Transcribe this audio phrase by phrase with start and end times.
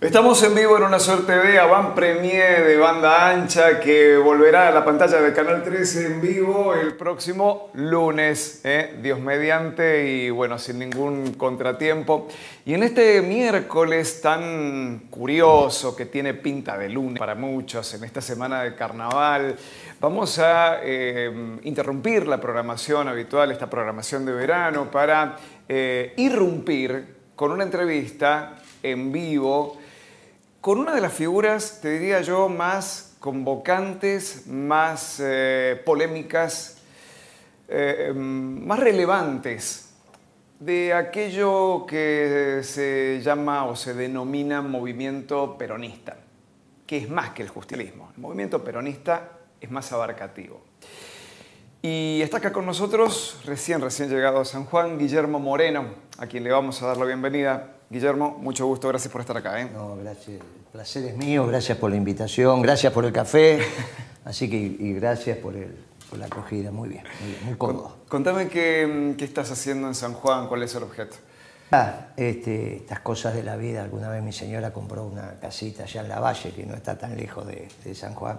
[0.00, 4.70] Estamos en vivo en una suerte de avant premier de banda ancha que volverá a
[4.70, 8.96] la pantalla del Canal 13 en vivo el próximo lunes, ¿eh?
[9.02, 12.28] Dios mediante y bueno, sin ningún contratiempo.
[12.64, 18.22] Y en este miércoles tan curioso que tiene pinta de lunes para muchos, en esta
[18.22, 19.54] semana de carnaval,
[20.00, 25.36] vamos a eh, interrumpir la programación habitual, esta programación de verano, para
[25.68, 29.76] eh, irrumpir con una entrevista en vivo
[30.60, 36.78] con una de las figuras, te diría yo, más convocantes, más eh, polémicas,
[37.68, 39.94] eh, más relevantes
[40.58, 46.18] de aquello que se llama o se denomina movimiento peronista,
[46.86, 48.10] que es más que el justicialismo.
[48.14, 50.69] El movimiento peronista es más abarcativo.
[51.82, 55.86] Y está acá con nosotros, recién, recién llegado a San Juan, Guillermo Moreno,
[56.18, 57.76] a quien le vamos a dar la bienvenida.
[57.88, 59.58] Guillermo, mucho gusto, gracias por estar acá.
[59.62, 59.70] ¿eh?
[59.72, 60.42] No, gracias.
[60.42, 63.60] El placer es mío, gracias por la invitación, gracias por el café,
[64.26, 65.74] así que y gracias por, el,
[66.10, 67.02] por la acogida, muy bien,
[67.46, 67.96] muy, cómodo.
[68.08, 71.16] Contame qué, qué, estás haciendo en San Juan, cuál es el objeto.
[71.72, 76.02] Ah, este, estas cosas de la vida, alguna vez mi señora compró una casita allá
[76.02, 78.38] en la Valle, que no está tan lejos de, de San Juan,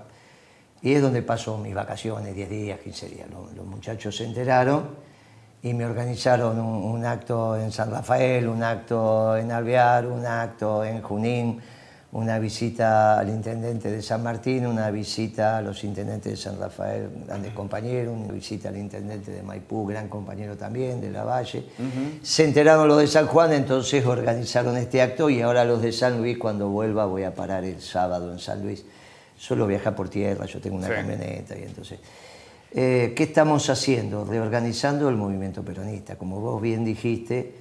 [0.81, 3.27] y es donde paso mis vacaciones, 10 días, 15 días.
[3.29, 4.89] Los, los muchachos se enteraron
[5.63, 11.03] y me organizaron un, acto en San Rafael, un acto en Alvear, un acto en
[11.03, 11.61] Junín,
[12.13, 17.09] una visita al intendente de San Martín, una visita a los intendentes de San Rafael,
[17.27, 21.63] grandes compañeros, una visita al intendente de Maipú, gran compañero también, de La Valle.
[22.23, 26.17] Se enteraron los de San Juan, entonces organizaron este acto y ahora los de San
[26.17, 28.83] Luis, cuando vuelva, voy a parar el sábado en San Luis.
[29.41, 31.99] Solo viaja por tierra, yo tengo una camioneta y entonces...
[32.73, 34.23] Eh, ¿Qué estamos haciendo?
[34.23, 36.15] Reorganizando el movimiento peronista.
[36.15, 37.55] Como vos bien dijiste,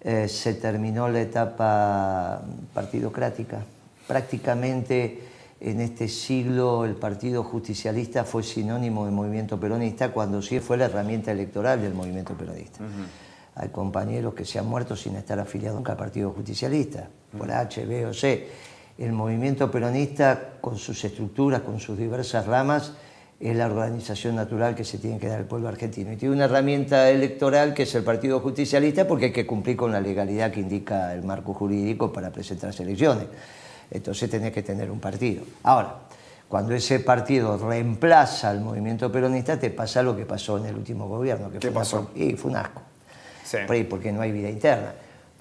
[0.00, 2.42] eh, se terminó la etapa
[2.74, 3.60] partidocrática.
[4.08, 5.22] Prácticamente
[5.60, 10.86] en este siglo el Partido Justicialista fue sinónimo de movimiento peronista cuando sí fue la
[10.86, 12.80] herramienta electoral del movimiento peronista.
[13.54, 17.08] Hay compañeros que se han muerto sin estar afiliados nunca al Partido Justicialista,
[17.38, 18.71] por H, B o C.
[18.98, 22.92] El movimiento peronista, con sus estructuras, con sus diversas ramas,
[23.40, 26.12] es la organización natural que se tiene que dar el pueblo argentino.
[26.12, 29.90] Y tiene una herramienta electoral que es el Partido Justicialista porque hay que cumplir con
[29.90, 33.26] la legalidad que indica el marco jurídico para presentar elecciones.
[33.90, 35.42] Entonces tiene que tener un partido.
[35.64, 35.96] Ahora,
[36.48, 41.08] cuando ese partido reemplaza al movimiento peronista, te pasa lo que pasó en el último
[41.08, 41.50] gobierno.
[41.50, 42.10] Que ¿Qué fue pasó?
[42.14, 42.82] y fue un asco.
[43.44, 43.58] Sí.
[43.88, 44.92] Porque no hay vida interna.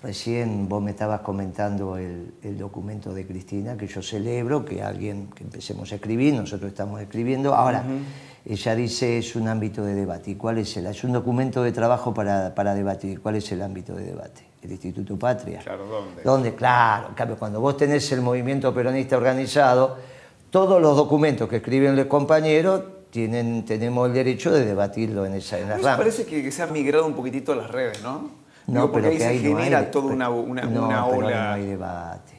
[0.03, 5.27] Recién vos me estabas comentando el, el, documento de Cristina, que yo celebro, que alguien,
[5.27, 7.53] que empecemos a escribir, nosotros estamos escribiendo.
[7.53, 8.53] Ahora, uh -huh.
[8.53, 10.31] ella dice es un ámbito de debate.
[10.31, 10.87] ¿Y cuál es el?
[10.87, 13.21] Es un documento de trabajo para, para debatir.
[13.21, 14.41] ¿Cuál es el ámbito de debate?
[14.63, 15.59] El Instituto Patria.
[15.59, 16.23] Claro, ¿dónde?
[16.23, 16.55] ¿Dónde?
[16.55, 19.97] Claro, en cambio, cuando vos tenés el movimiento peronista organizado,
[20.49, 22.81] todos los documentos que escriben los compañeros
[23.11, 25.97] tienen, tenemos el derecho de debatirlo en, esa, en las ramas.
[25.97, 28.41] parece que, que se ha migrado un poquitito a las redes, ¿no?
[28.67, 31.05] No, Digo, porque pero ahí que se no genera hay, toda una, una, no, una
[31.05, 31.47] ola.
[31.47, 32.33] no hay debate.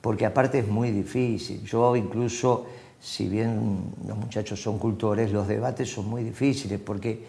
[0.00, 1.62] Porque aparte es muy difícil.
[1.64, 2.66] Yo incluso,
[3.00, 7.24] si bien los muchachos son cultores, los debates son muy difíciles porque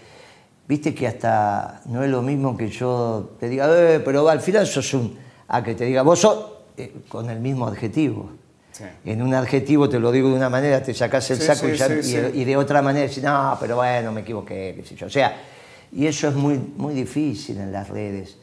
[0.68, 4.66] viste que hasta no es lo mismo que yo te diga, eh, pero al final
[4.66, 5.18] sos un...
[5.50, 6.46] a que te diga, vos sos
[6.78, 8.30] eh, con el mismo adjetivo.
[8.72, 8.86] Sí.
[9.04, 11.74] En un adjetivo te lo digo de una manera, te sacás el Sí, saco sí,
[11.74, 12.18] y, ya- sí, y- sí.
[12.36, 15.08] y de otra manera decís, no, pero bueno, me equivoqué, qué sé yo.
[15.08, 15.36] O sea,
[15.94, 18.38] y eso es muy, muy difícil en las redes.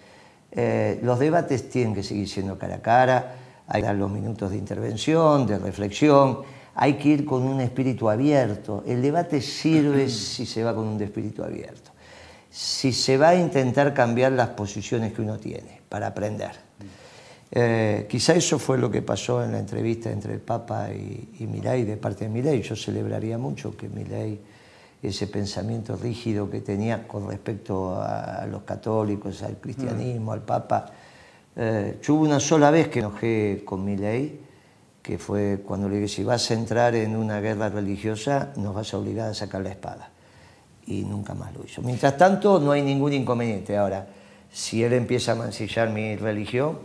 [0.50, 3.34] Eh, los debates tienen que seguir siendo cara a cara,
[3.66, 6.40] hay que dar los minutos de intervención, de reflexión,
[6.74, 8.84] hay que ir con un espíritu abierto.
[8.86, 11.90] El debate sirve si se va con un espíritu abierto.
[12.50, 16.52] Si se va a intentar cambiar las posiciones que uno tiene para aprender.
[17.50, 21.46] Eh, quizá eso fue lo que pasó en la entrevista entre el Papa y, y
[21.46, 22.62] Milei, de parte de Milei.
[22.62, 24.38] Yo celebraría mucho que Milei,
[25.02, 30.90] ese pensamiento rígido que tenía con respecto a, los católicos, al cristianismo, al Papa.
[31.54, 34.40] Eh, yo hubo una sola vez que enojé con Milei,
[35.02, 38.92] que fue cuando le dije, si vas a entrar en una guerra religiosa, nos vas
[38.92, 40.10] a obligar a sacar la espada.
[40.86, 41.82] Y nunca más lo hizo.
[41.82, 43.76] Mientras tanto, no hay ningún inconveniente.
[43.76, 44.06] Ahora,
[44.50, 46.78] si él empieza a mancillar mi religión,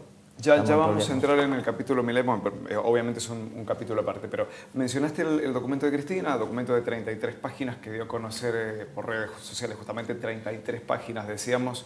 [0.43, 4.01] Ya, ya vamos a entrar en el capítulo Milemo, eh, obviamente es un, un capítulo
[4.01, 8.07] aparte, pero mencionaste el, el documento de Cristina, documento de 33 páginas que dio a
[8.09, 11.85] conocer eh, por redes sociales, justamente 33 páginas decíamos.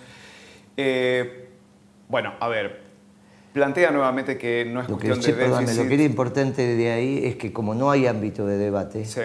[0.75, 1.49] Eh,
[2.09, 2.81] bueno, a ver,
[3.53, 6.75] plantea nuevamente que no es Lo que, cuestión sí, de perdóname, lo que era importante
[6.75, 9.21] de ahí es que como no hay ámbito de debate, Sí.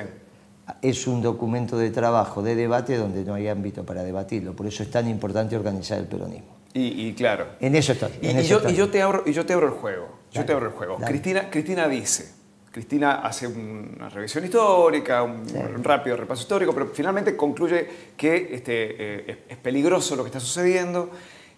[0.83, 4.55] es un documento de trabajo, de debate, donde no hay ámbito para debatirlo.
[4.55, 6.61] Por eso es tan importante organizar el peronismo.
[6.75, 7.47] Y, y claro.
[7.61, 8.11] En eso estoy.
[8.23, 8.73] Y, en y eso yo, estoy.
[8.73, 10.19] y yo te abro, y yo te abro el juego.
[10.33, 10.99] yo te abro el juego.
[10.99, 12.33] Cristina, Cristina dice,
[12.73, 15.45] Cristina hace una revisión histórica, un,
[15.85, 17.87] rápido repaso histórico, pero finalmente concluye
[18.17, 21.11] que este, eh, es peligroso lo que está sucediendo,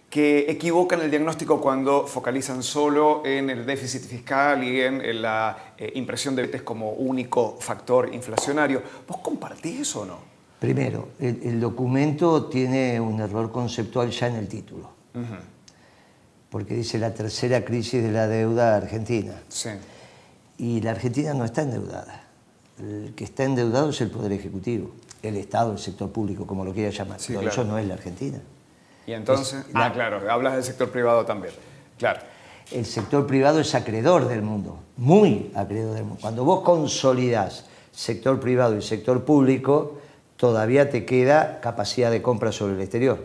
[0.09, 5.93] que equivocan el diagnóstico cuando focalizan solo en el déficit fiscal y en, la eh,
[5.95, 8.81] impresión de betes como único factor inflacionario.
[9.07, 10.35] ¿Vos compartís eso o no?
[10.59, 14.94] Primero, el, documento tiene un error conceptual ya en el título.
[16.49, 19.33] Porque dice la tercera crisis de la deuda argentina.
[19.49, 19.69] Sí.
[20.57, 22.23] Y la Argentina no está endeudada.
[22.79, 24.91] El que está endeudado es el Poder Ejecutivo,
[25.21, 27.19] el Estado, el sector público, como lo quiera llamar.
[27.25, 28.39] Pero eso no es la Argentina.
[29.07, 31.53] Y entonces, ah, claro, hablas del sector privado también.
[31.97, 32.19] Claro.
[32.71, 36.19] El sector privado es acreedor del mundo, muy acreedor del mundo.
[36.21, 39.99] Cuando vos consolidás sector privado y sector público,
[40.37, 43.23] todavía te queda capacidad de compra sobre el exterior.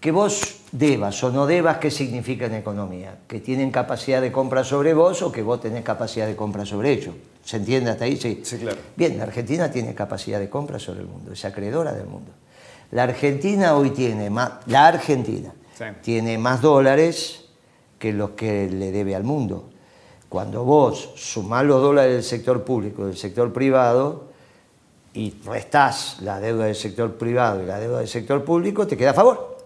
[0.00, 3.18] Que vos debas o no debas, ¿qué significa en economía?
[3.26, 6.92] Que tienen capacidad de compra sobre vos o que vos tenés capacidad de compra sobre
[6.92, 7.14] ellos.
[7.44, 8.16] ¿Se entiende hasta ahí?
[8.16, 8.42] Sí.
[8.44, 8.76] Sí, claro.
[8.96, 12.30] Bien, la Argentina tiene capacidad de compra sobre el mundo, es acreedora del mundo.
[12.90, 15.52] La Argentina hoy tiene más, la Argentina
[16.02, 17.44] tiene más dólares
[17.98, 19.70] que los que le debe al mundo.
[20.28, 24.28] Cuando vos sumás los dólares del sector público y del sector privado
[25.14, 29.10] y restás la deuda del sector privado y la deuda del sector público, te queda
[29.10, 29.57] a favor.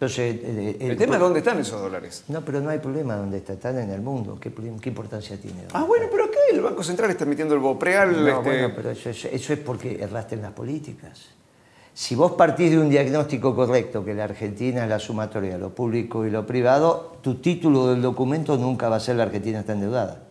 [0.00, 2.22] Entonces, eh, el, tema es dónde están esos dólares.
[2.28, 4.38] No, pero no hay problema dónde están, están en el mundo.
[4.40, 4.48] ¿Qué,
[4.88, 5.64] importancia tiene?
[5.72, 8.12] Ah, bueno, pero acá el Banco Central está emitiendo el BOPREAL.
[8.12, 11.30] No, este bueno, pero eso, eso es porque erraste en las políticas.
[11.92, 15.74] Si vos partís de un diagnóstico correcto, que la Argentina es la sumatoria de lo
[15.74, 19.72] público y lo privado, tu título del documento nunca va a ser la Argentina está
[19.72, 20.22] endeudada.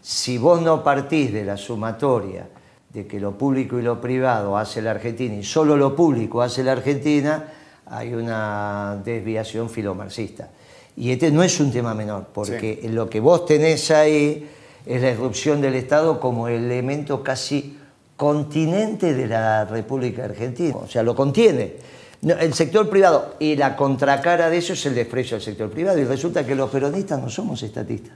[0.00, 2.48] Si vos no partís de la sumatoria
[2.92, 6.62] de que lo público y lo privado hace la Argentina y solo lo público hace
[6.62, 7.52] la Argentina,
[7.92, 10.48] hay una desviación filomarxista.
[10.96, 14.48] Y este no es un tema menor, porque lo que vos tenés ahí
[14.84, 17.78] es la irrupción del Estado como elemento casi
[18.16, 21.74] continente de la República Argentina, o sea, lo contiene.
[22.22, 26.04] El sector privado y la contracara de eso es el desprecio al sector privado y
[26.04, 28.14] resulta que los peronistas no somos estatistas.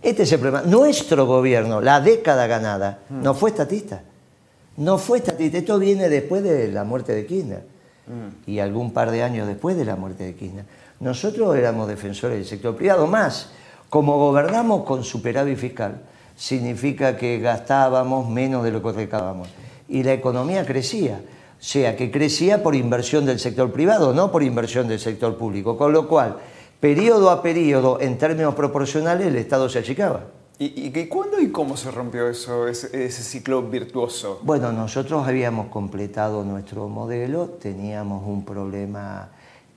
[0.00, 0.66] Este es el problema.
[0.66, 3.22] Nuestro gobierno, la década ganada, mm.
[3.22, 4.02] no fue estatista.
[4.76, 5.58] No fue estatista.
[5.58, 7.71] Esto viene después de la muerte de Kirchner
[8.46, 10.64] y algún par de años después de la muerte de Kirchner.
[11.00, 13.50] Nosotros éramos defensores del sector privado, más
[13.92, 16.00] como gobernamos con superávit fiscal,
[16.34, 19.48] significa que gastábamos menos de lo que recabábamos.
[19.86, 21.20] Y la economía crecía.
[21.20, 25.76] O sea, que crecía por inversión del sector privado, no por inversión del sector público.
[25.76, 26.38] Con lo cual,
[26.80, 30.24] periodo a periodo, en términos proporcionales, el Estado se achicaba.
[30.58, 34.40] ¿Y, y cuándo y cómo se rompió eso, ese, ciclo virtuoso?
[34.42, 39.30] Bueno, nosotros habíamos completado nuestro modelo, teníamos un problema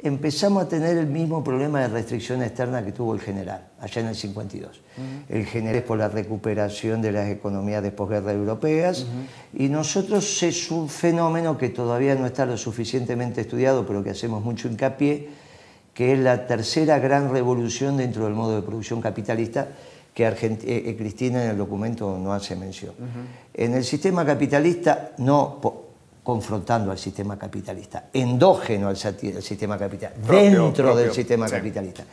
[0.07, 4.07] empezamos a tener el mismo problema de restricción externa que tuvo el general, allá en
[4.07, 4.81] el 52.
[5.29, 9.05] El general es por la recuperación de las economías de posguerra europeas
[9.53, 14.43] y nosotros es un fenómeno que todavía no está lo suficientemente estudiado, pero que hacemos
[14.43, 15.29] mucho hincapié,
[15.93, 19.69] que es la tercera gran revolución dentro del modo de producción capitalista
[20.15, 22.93] que eh, eh, Cristina en el documento no hace mención.
[23.53, 25.59] En el sistema capitalista no
[26.23, 32.05] confrontando al sistema capitalista, endógeno al, sistema capitalista, dentro del sistema capitalista.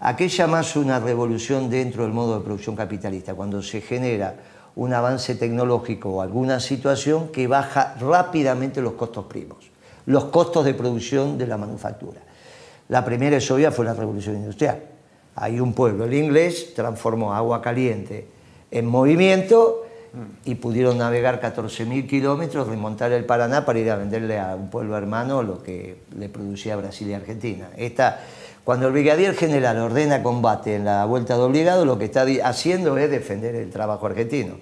[0.00, 4.36] Aquella más una revolución dentro del modo de producción capitalista, cuando se genera
[4.76, 9.70] un avance tecnológico o alguna situación que baja rápidamente los costos primos,
[10.04, 12.20] los costos de producción de la manufactura.
[12.88, 14.95] La primera es obvia fue la revolución industrial.
[15.36, 18.26] Hay un pueblo, el inglés, transformó agua caliente
[18.70, 19.86] en movimiento
[20.46, 24.96] y pudieron navegar 14.000 kilómetros, remontar el Paraná para ir a venderle a un pueblo
[24.96, 27.68] hermano lo que le producía Brasil y Argentina.
[27.76, 28.20] Esta,
[28.64, 32.96] cuando el brigadier general ordena combate en la vuelta de obligado, lo que está haciendo
[32.96, 34.54] es defender el trabajo argentino.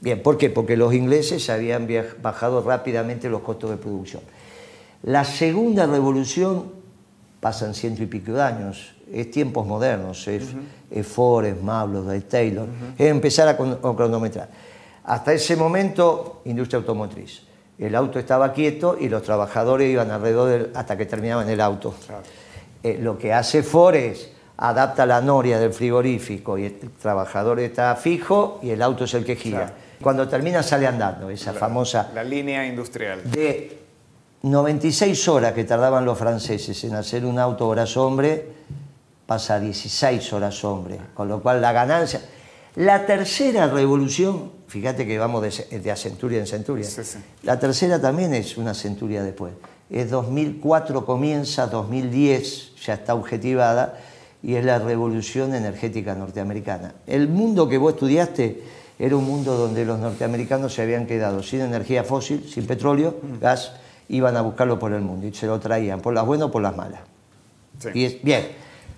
[0.00, 0.50] Bien, ¿por qué?
[0.50, 1.88] Porque los ingleses habían
[2.22, 4.22] bajado rápidamente los costos de producción.
[5.02, 6.70] La segunda revolución
[7.40, 10.44] pasan ciento y pico de años, es tiempos modernos, es,
[11.06, 12.66] Ford, es Mablos, es Taylor,
[12.98, 14.48] es empezar a cronometrar.
[15.04, 17.42] Hasta ese momento, industria automotriz.
[17.78, 21.94] El auto estaba quieto y los trabajadores iban alrededor hasta que terminaban el auto.
[22.82, 27.94] Eh, lo que hace Ford es adapta la noria del frigorífico y el trabajador está
[27.96, 29.72] fijo y el auto es el que gira.
[30.00, 32.10] Cuando termina sale andando, esa famosa...
[32.14, 33.28] La línea industrial.
[33.30, 33.78] De
[34.42, 38.46] 96 horas que tardaban los franceses en hacer un auto horas hombre,
[39.26, 42.20] pasa a 16 horas hombre, con lo cual la ganancia...
[42.74, 46.88] La tercera revolución, fíjate que vamos de, de a centuria en centuria,
[47.42, 49.52] la tercera también es una centuria después.
[49.90, 53.98] Es 2004 comienza, 2010 ya está objetivada,
[54.42, 56.94] y es la revolución energética norteamericana.
[57.06, 58.62] El mundo que vos estudiaste
[58.98, 63.72] era un mundo donde los norteamericanos se habían quedado sin energía fósil, sin petróleo, gas,
[64.08, 66.62] iban a buscarlo por el mundo y se lo traían, por las buenas o por
[66.62, 67.00] las malas.
[67.78, 67.88] Sí.
[67.94, 68.46] Y es, bien,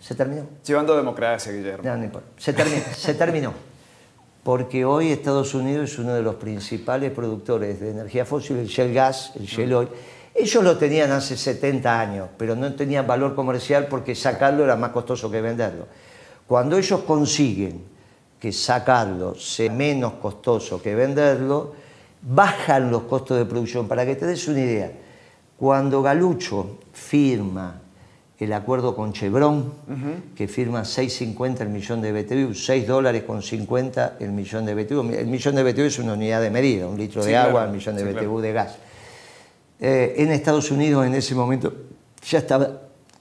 [0.04, 0.46] se terminó.
[0.66, 1.88] Llevando democracia, Guillermo.
[1.88, 2.28] No, no importa.
[2.36, 3.54] Se terminó, se terminó.
[4.42, 8.92] Porque hoy Estados Unidos es uno de los principales productores de energía fósil, el shell
[8.92, 9.88] gas, el shell oil.
[10.34, 14.90] Ellos lo tenían hace 70 años, pero no tenían valor comercial porque sacarlo era más
[14.90, 15.86] costoso que venderlo.
[16.46, 17.82] Cuando ellos consiguen
[18.38, 21.72] que sacarlo sea menos costoso que venderlo,
[22.20, 23.88] bajan los costos de producción.
[23.88, 24.92] Para que te des una idea,
[25.56, 27.80] cuando Galucho firma
[28.44, 29.72] el acuerdo con Chevron,
[30.36, 35.00] que firma 6.50 el millón de BTU, 6 dólares con 50 el millón de BTU.
[35.12, 37.48] El millón de BTU es una unidad de medida, un litro Sí, de claro.
[37.50, 38.40] agua, un millón de Sí, BTU claro.
[38.40, 38.76] de gas.
[39.80, 41.72] Eh, en Estados Unidos en ese momento
[42.28, 42.68] ya estaba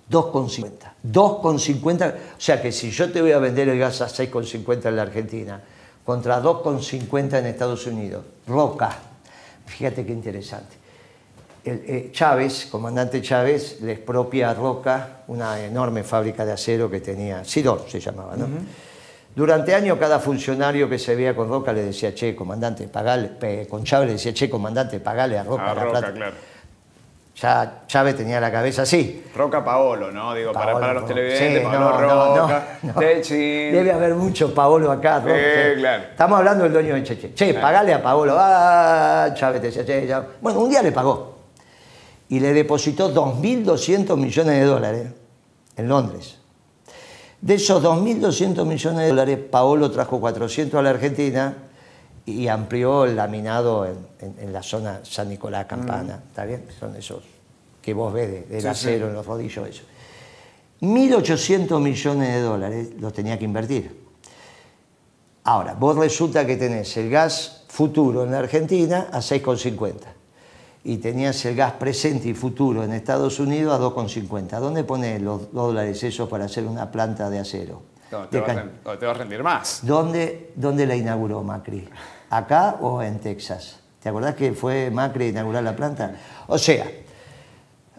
[0.09, 0.71] 2,50.
[1.11, 4.95] 2,50, o sea que si yo te voy a vender el gas a 6,50 en
[4.95, 5.61] la Argentina,
[6.05, 8.95] contra 2,50 en Estados Unidos, Roca,
[9.65, 10.75] fíjate qué interesante.
[11.65, 16.99] El, eh, Chávez, comandante Chávez, le expropia a Roca una enorme fábrica de acero que
[16.99, 18.47] tenía, Sidor se llamaba, ¿no?
[19.35, 23.83] Durante años cada funcionario que se veía con Roca le decía, che, comandante, pagale, con
[23.83, 26.13] Chávez le decía, che, comandante, pagale a Roca A la Roca, plata.
[26.13, 26.35] claro.
[27.35, 29.23] Ya Chávez tenía la cabeza así.
[29.35, 30.35] Roca Paolo, ¿no?
[30.35, 32.99] Digo, para, Paolo, para los televidentes, Sí, Paolo no, Roca, no, no.
[33.01, 35.19] Debe haber mucho Paolo acá.
[35.19, 35.33] ¿no?
[35.33, 36.03] Sí, claro.
[36.11, 37.33] Estamos hablando del dueño de Cheche.
[37.33, 38.35] Che, pagale a Paolo.
[38.37, 40.23] Ah, Chávez te decía, che, ya.
[40.41, 41.32] Bueno, un día le pagó.
[42.29, 45.07] Y le depositó 2.200 millones de dólares
[45.77, 46.37] en Londres.
[47.41, 51.57] De esos 2.200 millones de dólares, Paolo trajo 400 a la Argentina
[52.25, 56.21] y amplió el laminado en, en- en la zona San Nicolás Campana.
[56.29, 56.65] ¿Está bien?
[56.79, 57.23] Son esos
[57.81, 58.61] que vos ves de- del Mm.
[58.61, 59.09] Sí, acero sí.
[59.09, 59.67] en los rodillos.
[59.67, 59.83] Eso.
[60.81, 64.03] 1.800 millones de dólares los tenía que invertir.
[65.43, 70.12] Ahora, vos resulta que tenés el gas futuro en la Argentina a 6,50
[70.83, 74.59] y tenías el gas presente y futuro en Estados Unidos a 2,50.
[74.59, 77.81] ¿Dónde pones los dólares esos para hacer una planta de acero?
[78.11, 79.79] No, te, De va a no, te rendir más.
[79.83, 81.87] ¿Dónde, ¿Dónde la inauguró Macri?
[82.29, 83.79] ¿Acá o en Texas?
[84.01, 86.15] ¿Te acordás que fue Macri a inaugurar la planta?
[86.47, 86.85] O sea,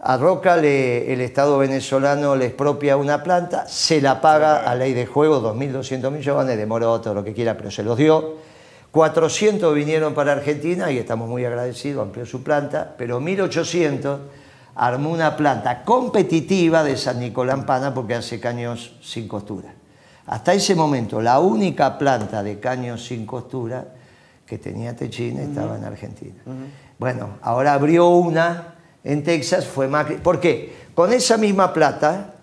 [0.01, 4.93] a Roca le- el Estado venezolano le expropia una planta, se la paga a ley
[4.93, 8.35] de juego, 2.200 millones, demoró todo lo que quiera, pero se los dio.
[8.95, 14.19] 400 vinieron para Argentina y estamos muy agradecidos, amplió su planta, pero 1.800
[14.73, 19.73] armó una planta competitiva de San Nicolás Pana porque hace caños sin costura.
[20.27, 23.85] Hasta ese momento, la única planta de caños sin costura
[24.45, 26.41] que tenía Techín estaba en Argentina.
[26.97, 30.19] Bueno, ahora abrió una en Texas, fue Macri.
[30.19, 30.73] ¿Por qué?
[30.95, 32.35] Con esa misma plata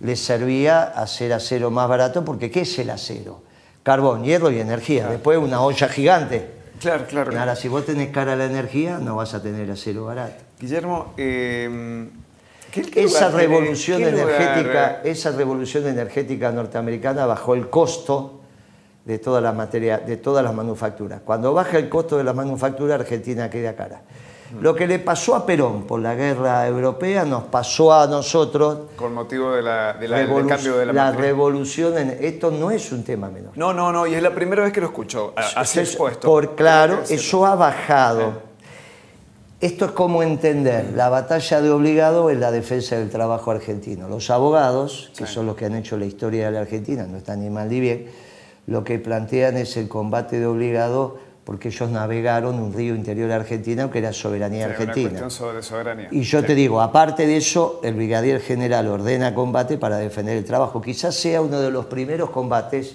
[0.00, 3.48] les servía hacer acero más barato, porque ¿qué es el acero?
[3.82, 5.08] Carbón, hierro y energía.
[5.08, 6.50] Después una olla gigante.
[6.80, 7.38] Claro, claro.
[7.38, 10.42] Ahora, si vos tenés cara a la energía, no vas a tener acero barato.
[10.58, 12.08] Guillermo, eh,
[12.70, 18.40] ¿qué- qué Esa lugar revolución energética, esa revolución energética norteamericana bajó el costo
[19.04, 21.20] de toda la materia, de todas las manufacturas.
[21.24, 24.02] Cuando baja el costo de la manufactura, Argentina queda cara.
[24.60, 29.14] Lo que le pasó a Perón por la guerra europea nos pasó a nosotros Con
[29.14, 31.20] motivo de la, de la- del cambio de la, la matriz.
[31.26, 31.96] revolución.
[31.98, 33.52] En, esto no es un tema menor.
[33.54, 36.26] No, no, no, y es la primera vez que lo escucho, así Eso- expuesto.
[36.26, 38.50] Por claro, es eso ha bajado.
[39.60, 44.08] Esto es como entender la batalla de obligado en la defensa del trabajo argentino.
[44.08, 45.34] Los abogados, que Sí.
[45.34, 47.78] son los que han hecho la historia de la Argentina, no están ni mal ni
[47.78, 48.06] bien,
[48.66, 51.18] lo que plantean es el combate de obligado
[51.50, 55.08] porque ellos navegaron un río interior de Argentina que era soberanía Sí, una argentina.
[55.08, 56.06] cuestión sobre soberanía.
[56.12, 56.46] Y yo Sí.
[56.46, 60.80] te digo, aparte de eso, el brigadier general ordena combate para defender el trabajo.
[60.80, 62.94] Quizás sea uno de los primeros combates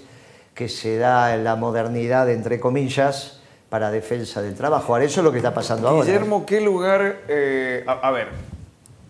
[0.53, 4.93] que se da en la modernidad, entre comillas, para defensa del trabajo.
[4.93, 6.05] Ahora, eso es lo que está pasando ahora.
[6.05, 7.23] Guillermo, ¿qué lugar...
[7.27, 8.29] eh, a, a ver,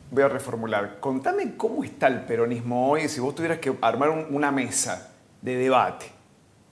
[0.10, 1.00] voy a reformular.
[1.00, 5.56] Contame cómo está el peronismo hoy si vos tuvieras que armar un- una mesa de
[5.56, 6.08] debate,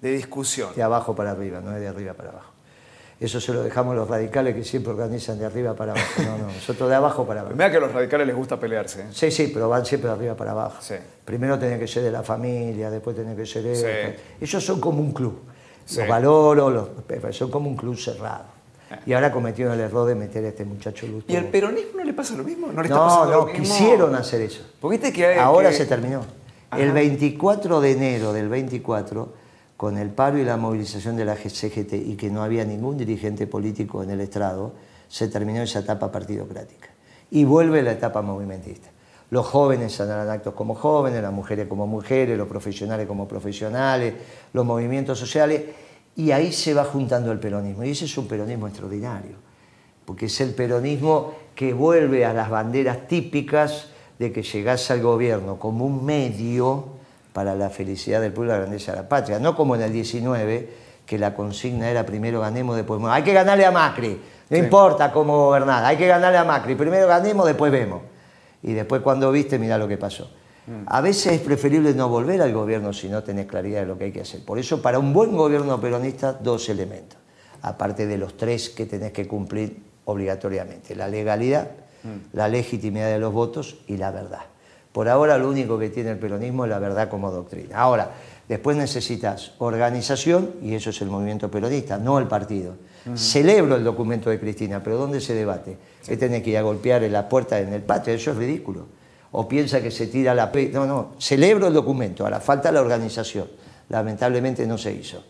[0.02, 0.70] de discusión.
[0.76, 2.53] De abajo para arriba, no es de arriba para abajo.
[3.24, 6.22] Eso se lo dejamos a los radicales que siempre organizan de arriba para abajo.
[6.26, 7.56] No, no, nosotros de abajo para abajo.
[7.56, 9.04] Mira que a los radicales les gusta pelearse.
[9.04, 9.06] ¿eh?
[9.14, 10.82] Sí, sí, pero van siempre de arriba para abajo.
[10.82, 10.96] Sí.
[11.24, 13.76] Primero tiene que ser de la familia, después tiene que ser.
[13.78, 14.22] Sí.
[14.42, 15.40] Ellos son como un club.
[15.86, 16.00] Sí.
[16.00, 16.90] Los valoro, los,
[17.34, 18.44] son como un club cerrado.
[19.06, 21.32] Y ahora cometieron el error de meter a este muchacho Lustó.
[21.32, 22.68] ¿Y al peronismo no le pasa lo mismo?
[22.74, 23.60] ¿No le está No, pasando no, lo mismo?
[23.64, 24.64] quisieron hacer eso.
[24.82, 26.26] Porque viste que hay- Ahora que- se terminó.
[26.70, 26.82] Ajá.
[26.84, 29.34] El 24 de enero del 24,
[29.78, 33.48] con el paro y la movilización de la CGT y que no había ningún dirigente
[33.48, 34.74] político en el estrado,
[35.08, 36.90] se terminó esa etapa partidocrática.
[37.32, 38.90] Y vuelve la etapa movimentista.
[39.30, 44.14] Los jóvenes harán actos como jóvenes, las mujeres como mujeres, los profesionales como profesionales,
[44.54, 45.64] los movimientos sociales,
[46.16, 47.84] y ahí se va juntando el peronismo.
[47.84, 49.38] Y ese es un peronismo extraordinario,
[50.06, 53.88] porque es el peronismo que vuelve a las banderas típicas
[54.20, 56.93] de que llegase al gobierno como un medio
[57.34, 60.70] para la felicidad del pueblo la grandeza de la patria, no como en el 19,
[61.06, 63.12] que la consigna era primero ganemos, después vemos.
[63.12, 67.08] Hay que ganarle a Macri, no importa cómo gobernar, hay que ganarle a Macri, primero
[67.08, 68.04] ganemos, después vemos.
[68.62, 70.30] Y después cuando viste, mira lo que pasó.
[70.86, 74.06] A veces es preferible no volver al gobierno si no tenés claridad de lo que
[74.06, 74.46] hay que hacer.
[74.46, 77.18] Por eso, para un buen gobierno peronista, dos elementos,
[77.62, 80.96] aparte de los tres que tenés que cumplir obligatoriamente.
[80.96, 81.72] La legalidad,
[82.32, 84.53] la legitimidad de los votos y la verdad.
[84.94, 87.80] Por ahora lo único que tiene el peronismo es la verdad como doctrina.
[87.80, 88.12] Ahora,
[88.48, 92.76] después necesitas organización y eso es el movimiento peronista, no el partido.
[93.16, 95.78] Celebro el documento de Cristina, pero ¿dónde se debate?
[96.06, 98.14] ¿Qué tenés que ir a golpear en la puerta en el patio?
[98.14, 98.86] Eso es ridículo.
[99.32, 100.52] O piensa que se tira la...
[100.52, 103.48] Pe no, no, celebro el documento, ahora falta la organización.
[103.90, 105.24] Lamentablemente no se hizo.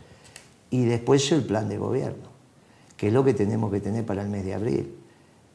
[0.69, 2.27] Y después el plan de gobierno,
[2.97, 5.02] que es lo que tenemos que tener para el mes de abril.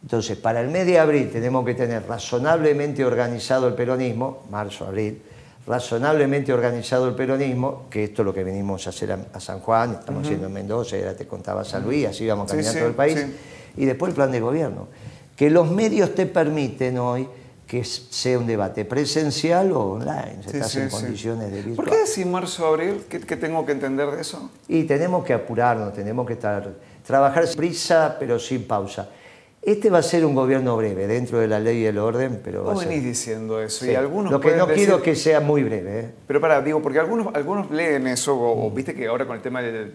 [0.02, 5.21] Entonces, para el mes de abril tenemos que tener razonablemente organizado el peronismo, marzo, abril,
[5.67, 9.99] razonablemente organizado el peronismo, que esto es lo que venimos a hacer a, San Juan,
[10.00, 13.26] estamos haciendo en Mendoza, ya te contaba San Luis, así vamos caminando todo el país,
[13.76, 14.88] y después el plan de gobierno.
[15.37, 17.28] Que los medios te permiten hoy
[17.67, 21.76] que sea un debate presencial o online, si estás en condiciones de virtual.
[21.76, 23.05] ¿Por qué decir marzo-abril?
[23.11, 24.50] ¿Qué, ¿Qué, tengo que entender de eso?
[24.69, 26.73] Y tenemos que apurarnos, tenemos que estar,
[27.07, 29.11] trabajar prisa pero sin pausa.
[29.60, 32.62] Este va a ser un gobierno breve, dentro de la ley y el orden, pero
[32.62, 36.00] Vos venís diciendo eso y algunos Lo que no quiero es que sea muy breve.
[36.00, 36.10] ¿eh?
[36.26, 39.60] Pero para, digo, porque algunos, algunos leen eso, o, viste que ahora con el tema
[39.60, 39.92] de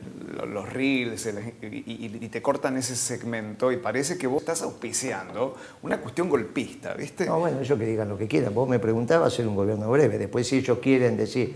[0.47, 1.27] los reels
[1.61, 7.25] y, te cortan ese segmento y parece que vos estás auspiciando una cuestión golpista, ¿viste?
[7.25, 8.53] No, bueno, ellos que digan lo que quieran.
[8.53, 10.17] Vos me preguntabas hacer un gobierno breve.
[10.17, 11.55] Después si ellos quieren decir,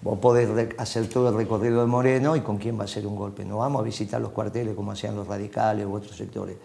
[0.00, 3.16] vos podés hacer todo el recorrido de Moreno y con quién va a ser un
[3.16, 3.44] golpe.
[3.44, 6.56] No vamos a visitar los cuarteles como hacían los radicales u otros sectores.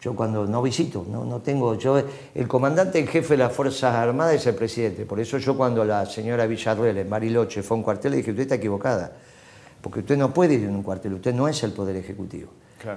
[0.00, 2.00] Yo cuando no visito, no, no tengo, yo,
[2.34, 5.84] el comandante en jefe de las Fuerzas Armadas es el presidente, por eso yo cuando
[5.84, 9.10] la señora Villarruel en Bariloche fue a un cuartel le dije, usted está equivocada,
[9.80, 12.48] porque usted no puede ir en un cuartel, usted no es el Poder Ejecutivo.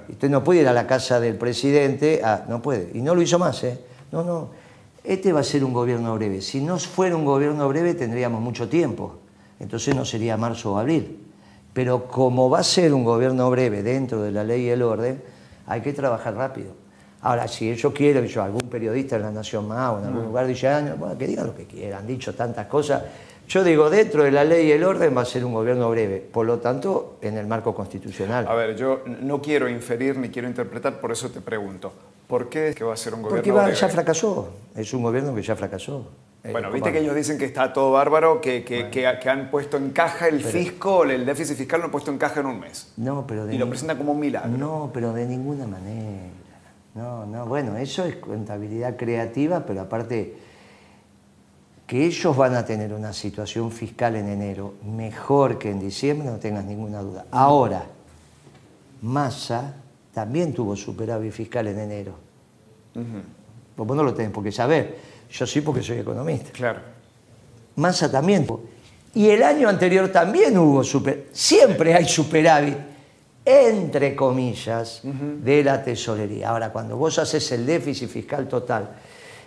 [0.08, 3.22] Usted no puede ir a la casa del presidente, ah, no puede, y no lo
[3.22, 3.80] hizo más, ¿eh?
[4.12, 4.50] No, no,
[5.02, 8.68] este va a ser un gobierno breve, si no fuera un gobierno breve tendríamos mucho
[8.68, 9.16] tiempo,
[9.58, 11.18] entonces no sería marzo o abril,
[11.72, 15.20] pero como va a ser un gobierno breve dentro de la ley y el orden,
[15.66, 16.81] hay que trabajar rápido.
[17.22, 20.26] Ahora, si ellos quieren, yo, algún periodista en La Nación Más o en algún mm.
[20.26, 23.02] lugar dice, ah, bueno, que digan lo que quieran, han dicho tantas cosas.
[23.48, 26.18] Yo digo, dentro de la ley y el orden va a ser un gobierno breve,
[26.18, 28.46] por lo tanto, en el marco constitucional.
[28.48, 31.92] A ver, yo no quiero inferir ni quiero interpretar, por eso te pregunto,
[32.26, 33.74] ¿por qué es que va a ser un gobierno Porque breve?
[33.76, 36.08] ya fracasó, es un gobierno que ya fracasó.
[36.50, 39.76] Bueno, eh, viste que ellos dicen que está todo bárbaro, que, que, que, han puesto
[39.76, 42.92] en caja el fisco, el déficit fiscal lo han puesto en caja en un mes.
[42.96, 44.50] No, pero y lo presentan como un milagro.
[44.50, 46.41] No, pero de ninguna manera.
[46.94, 50.36] No, no, bueno, eso es contabilidad creativa, pero aparte
[51.86, 56.36] que ellos van a tener una situación fiscal en enero mejor que en diciembre, no
[56.36, 57.26] tengas ninguna duda.
[57.30, 57.84] Ahora,
[59.02, 59.74] Massa
[60.12, 62.14] también tuvo superávit fiscal en enero.
[63.76, 64.98] Vos no lo tenés por qué saber.
[65.30, 66.50] Yo sí porque soy economista.
[66.52, 66.80] Claro.
[67.76, 68.46] Massa también.
[69.14, 71.32] Y el año anterior también hubo superávit.
[71.32, 72.91] Siempre hay superávit
[73.44, 76.50] entre comillas, de la tesorería.
[76.50, 78.90] Ahora, cuando vos haces el déficit fiscal total,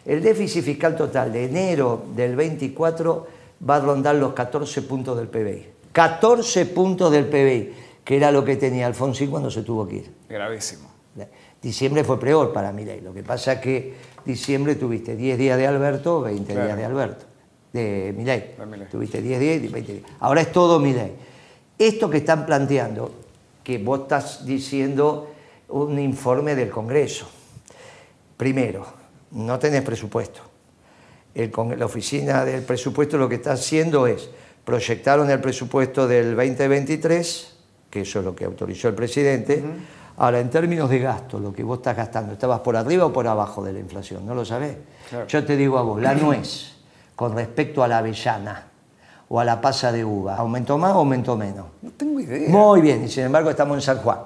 [0.05, 3.27] el déficit fiscal total de enero del 24
[3.67, 5.67] va a rondar los 14 puntos del PBI.
[5.91, 10.11] 14 puntos del PBI, que era lo que tenía Alfonsín cuando se tuvo que ir.
[10.27, 10.89] Gravísimo.
[11.61, 13.01] Diciembre fue peor para Milei.
[13.01, 17.25] Lo que pasa es que diciembre tuviste 10 días de Alberto, 20 días de Alberto.
[17.73, 18.87] De.
[18.91, 20.05] Tuviste 10 días y 20 días.
[20.19, 21.13] Ahora es todo Milei.
[21.79, 23.24] Esto que están planteando
[23.65, 25.33] que vos estás diciendo
[25.69, 27.27] un informe del Congreso.
[28.37, 28.85] Primero,
[29.31, 30.41] no tenés presupuesto.
[31.33, 34.29] El, la oficina del presupuesto lo que está haciendo es,
[34.63, 37.55] proyectaron el presupuesto del 2023,
[37.89, 39.63] que eso es lo que autorizó el presidente,
[40.17, 43.27] ahora en términos de gasto, lo que vos estás gastando, ¿estabas por arriba o por
[43.27, 44.25] abajo de la inflación?
[44.27, 44.77] ¿No lo sabés?
[45.27, 46.75] Yo te digo a vos, la nuez,
[47.15, 48.67] con respecto a la avellana,
[49.29, 50.35] o a la pasa de uva?
[50.35, 51.65] ¿Aumentó más o aumentó menos?
[51.81, 52.49] No tengo idea.
[52.49, 54.19] Muy bien, y sin embargo estamos en San Juan.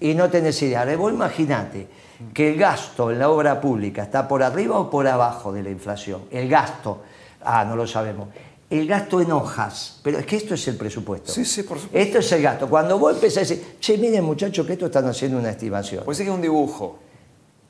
[0.00, 0.80] Y no tenés idea.
[0.80, 1.86] Ahora vos imaginate
[2.34, 5.70] que el gasto en la obra pública está por arriba o por abajo de la
[5.70, 6.22] inflación.
[6.30, 7.02] El gasto,
[7.42, 8.28] ah, no lo sabemos.
[8.68, 11.30] El gasto en hojas, pero es que esto es el presupuesto.
[11.30, 11.98] Sí, sí, por supuesto.
[11.98, 12.68] Esto es el gasto.
[12.68, 16.04] Cuando vos empezás a decir, che, miren muchachos que esto están haciendo una estimación.
[16.04, 16.98] Pues sí que es un dibujo.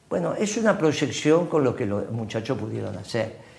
[0.08, 3.51] Bueno, es una proyección con lo que los muchachos pudieron hacer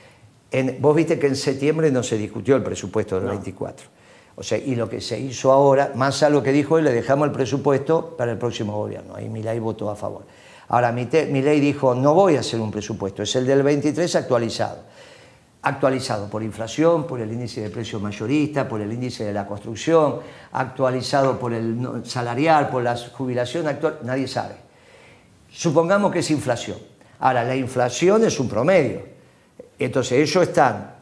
[0.54, 3.88] En- vos viste que en septiembre no se discutió el presupuesto del 24.
[4.36, 6.92] O sea, y lo que se hizo ahora, más a lo que dijo él, le
[6.94, 9.16] dejamos el presupuesto para el próximo gobierno.
[9.16, 10.24] Ahí Milei votó a favor.
[10.70, 14.78] Ahora, Milei dijo, no voy a hacer un presupuesto, es el del 23 actualizado.
[15.62, 20.20] Actualizado por inflación, por el índice de precios mayorista, por el índice de la construcción,
[20.52, 24.56] actualizado por el salarial, por la jubilación actual, nadie sabe.
[25.52, 26.78] Supongamos que es inflación.
[27.20, 29.12] Ahora, la inflación es un promedio.
[29.79, 30.95] Entonces, ellos están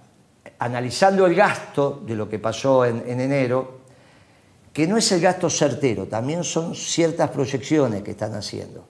[0.60, 3.82] analizando el gasto de lo que pasó en, en enero,
[4.74, 8.86] que no es el gasto certero, también son ciertas proyecciones que están haciendo.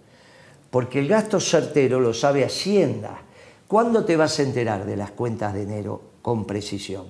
[0.69, 3.17] Porque el gasto certero lo sabe Hacienda.
[3.67, 7.05] ¿Cuándo te vas a enterar de las cuentas de enero con precisión?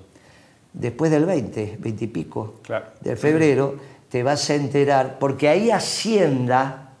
[0.72, 2.86] Después del 20, 20 y pico Claro.
[3.00, 3.76] de febrero,
[4.08, 6.92] te vas a enterar, porque ahí Hacienda,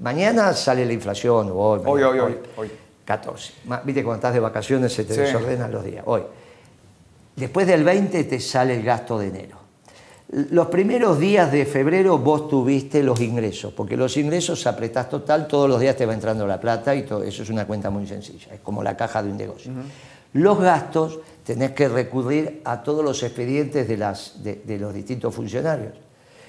[0.00, 2.70] mañana sale la inflación, hoy, Hoy, hoy, hoy, hoy.
[3.06, 3.52] 14.
[3.64, 5.20] Ma- Viste, cuando estás de vacaciones se te Sí.
[5.20, 6.02] desordenan los días.
[6.06, 6.22] Hoy.
[7.36, 9.56] Después del 20 te sale el gasto de enero.
[10.50, 15.68] Los primeros días de febrero vos tuviste los ingresos, porque los ingresos apretás total, todos
[15.70, 18.52] los días te va entrando la plata y todo, eso es una cuenta muy sencilla,
[18.54, 19.70] es como la caja de un negocio.
[20.32, 25.32] Los gastos tenés que recurrir a todos los expedientes de, las, de, de los distintos
[25.32, 25.92] funcionarios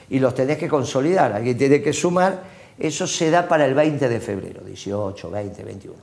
[0.09, 2.41] y los tenés que consolidar, alguien tiene que sumar,
[2.79, 5.95] eso se da para el 20 de febrero, 18, 20, 21.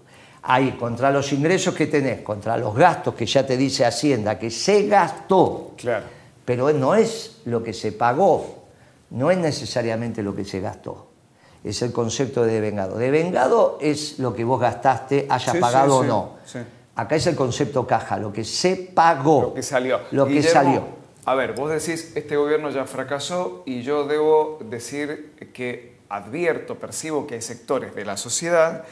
[0.47, 4.51] Ahí, contra los ingresos que tenés, contra los gastos que ya te dice Hacienda, que
[4.51, 6.05] se gastó, Claro.
[6.45, 8.65] pero no es lo que se pagó,
[9.11, 11.07] no es necesariamente lo que se gastó.
[11.63, 12.99] Es el concepto de devengado.
[12.99, 16.31] Devengado es lo que vos gastaste, hayas Sí, pagado sí, o no.
[16.45, 16.59] sí.
[16.97, 19.43] Acá es el concepto caja, lo que se pagó.
[19.43, 20.01] Lo que salió.
[20.11, 20.83] Lo que Guillermo, salió.
[21.25, 27.27] A ver, vos decís, este gobierno ya fracasó y yo debo decir que advierto, percibo
[27.27, 28.85] que hay sectores de la sociedad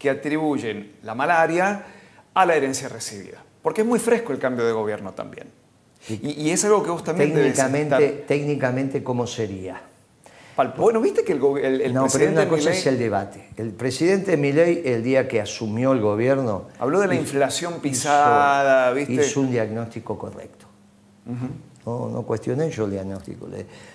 [0.00, 1.84] que atribuyen la malaria
[2.32, 3.44] a la herencia recibida.
[3.62, 5.48] Porque es muy fresco el cambio de gobierno también.
[6.08, 9.82] Y, y es algo que vos también debes Técnicamente, estar técnicamente, ¿cómo sería?
[10.76, 13.48] Bueno, viste que el, el, el no, pero presidente una cosa es el debate.
[13.56, 18.96] El presidente Milei, el día que asumió el gobierno, habló de la inflación pisada, hizo,
[18.96, 19.26] ¿viste?
[19.26, 20.66] hizo un diagnóstico correcto.
[21.86, 23.48] No, no cuestioné yo el diagnóstico.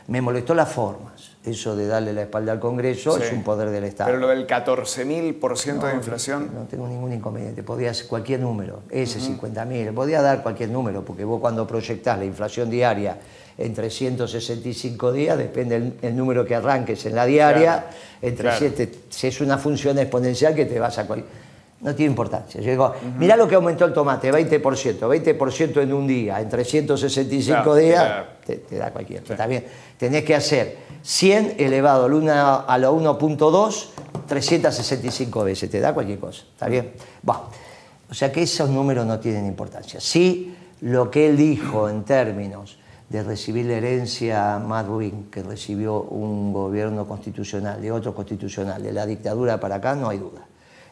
[0.08, 1.32] me molestó las formas.
[1.46, 4.08] Eso de darle la espalda al Congreso es un poder del Estado.
[4.10, 6.50] Pero lo del 14.000% de inflación.
[6.56, 7.62] No tengo ningún inconveniente.
[7.64, 12.26] Podía hacer cualquier número, ese 50.000, podía dar cualquier número, porque vos cuando proyectás la
[12.26, 13.20] inflación diaria
[13.58, 17.88] en 365 días, depende el, el número que arranques en la diaria, Claro,
[18.22, 18.58] entre claro.
[18.60, 21.06] siete- si es una función exponencial que te vas a...
[21.08, 21.24] cual-
[21.82, 22.62] No tiene importancia.
[22.62, 27.76] Llegó, Mirá lo que aumentó el tomate, 20%, 20% en un día, en 365 Claro,
[27.76, 28.26] días, claro.
[28.46, 29.24] te, te da cualquier.
[29.30, 29.66] Está bien.
[29.98, 32.32] Tenés que hacer 100 elevado al 1
[32.68, 33.86] a la 1.2,
[34.28, 35.70] 365 veces.
[35.70, 36.44] Te da cualquier cosa.
[36.52, 36.94] ¿Está bien?
[37.22, 37.42] Bueno,
[38.10, 40.00] o sea que esos números no tienen importancia.
[40.00, 42.78] Sí, lo que él dijo en términos
[43.10, 44.58] de recibir la herencia
[44.88, 50.10] ruin que recibió un gobierno constitucional, de otro constitucional, de la dictadura para acá, no
[50.10, 50.42] hay duda.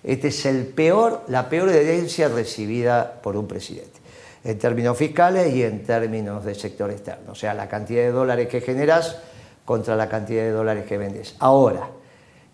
[0.04, 4.00] Este es el peor, la peor herencia recibida por un presidente,
[4.44, 7.32] en términos fiscales y en términos de sector externo.
[7.32, 9.18] O sea, la cantidad de dólares que generas
[9.66, 11.36] contra la cantidad de dólares que vendes.
[11.39, 11.88] Ahora,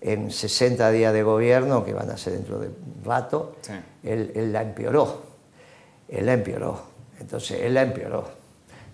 [0.02, 3.74] en 60 días de gobierno, que van a ser dentro de un rato, Sí.
[4.04, 5.24] él, él la empeoró.
[6.08, 6.82] Él la empeoró.
[7.20, 8.28] Entonces, él la empeoró.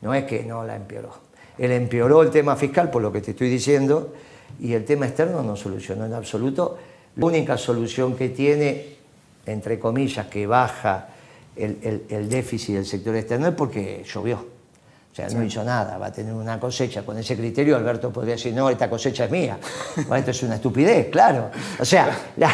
[0.01, 1.11] No es que no la empeoró.
[1.57, 4.13] Él empeoró el tema fiscal, por lo que te estoy diciendo,
[4.59, 6.77] y el tema externo no solucionó en absoluto.
[7.17, 8.95] La única solución que tiene,
[9.45, 11.07] entre comillas, que baja
[11.55, 14.37] el, el- el déficit del sector externo es porque llovió.
[15.11, 17.03] O sea, no hizo nada, va a tener una cosecha.
[17.05, 19.57] Con ese criterio, Alberto podría decir, no, esta cosecha es mía.
[19.95, 21.49] Bueno, esto es una estupidez, claro.
[21.79, 22.51] O sea, la-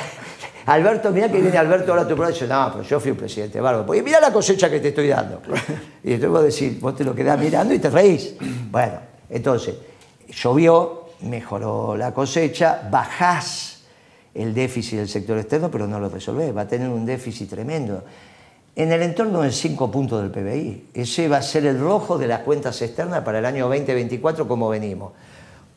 [0.67, 3.09] Alberto, mira que viene Alberto ahora a tu programa y dice, no, pero yo fui
[3.09, 3.83] un presidente bárbaro.
[3.87, 5.41] Pues mira la cosecha que te estoy dando.
[6.03, 8.35] Y entonces vos decís, vos te lo quedás mirando y te reís.
[8.69, 8.93] Bueno,
[9.27, 9.73] entonces,
[10.29, 13.70] llovió, mejoró la cosecha, bajás
[14.33, 18.03] el déficit del sector externo, pero no lo resolvés, va a tener un déficit tremendo.
[18.75, 20.87] En el entorno del 5 puntos del PBI.
[20.93, 24.69] Ese va a ser el rojo de las cuentas externas para el año 2024 como
[24.69, 25.11] venimos.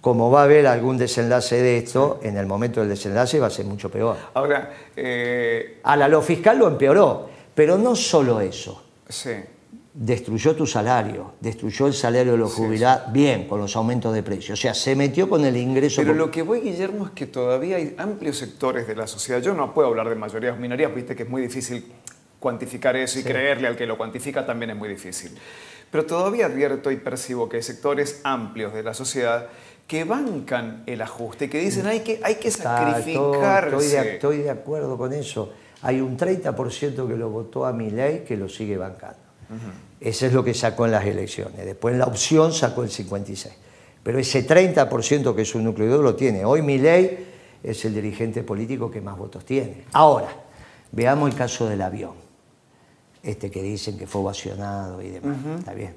[0.01, 3.51] Como va a haber algún desenlace de esto, en el momento del desenlace va a
[3.51, 4.17] ser mucho peor.
[4.35, 8.83] Ahora, eh, A la lo fiscal lo empeoró, pero no solo eso.
[9.09, 9.33] sí.
[9.97, 14.59] Destruyó tu salario, destruyó el salario de los jubilados, bien, con los aumentos de precios.
[14.59, 16.01] O sea, se metió con el ingreso.
[16.03, 19.41] Pero por- lo que voy, Guillermo, es que todavía hay amplios sectores de la sociedad.
[19.41, 21.93] Yo no puedo hablar de mayorías o minorías, viste que es muy difícil
[22.41, 25.31] cuantificar eso y creerle al que lo cuantifica también es muy difícil.
[25.93, 29.47] Pero todavía advierto y percibo que hay sectores amplios de la sociedad
[29.87, 33.77] que bancan el ajuste, que dicen hay que, hay que sacrificarse.
[33.77, 35.53] Estoy, de, estoy de acuerdo con eso.
[35.83, 39.23] Hay un 30% que lo votó a mi ley que lo sigue bancando.
[40.01, 41.65] Eso es lo que sacó en las elecciones.
[41.65, 43.53] Después en la opción sacó el 56%.
[44.03, 46.45] Pero ese 30% que es un núcleo duro lo tiene.
[46.45, 47.27] Hoy mi ley
[47.63, 49.85] es el dirigente político que más votos tiene.
[49.93, 50.29] Ahora,
[50.93, 52.13] veamos el caso del avión.
[53.23, 55.39] Este que dicen que fue ovacionado y demás.
[55.59, 55.95] Está bien.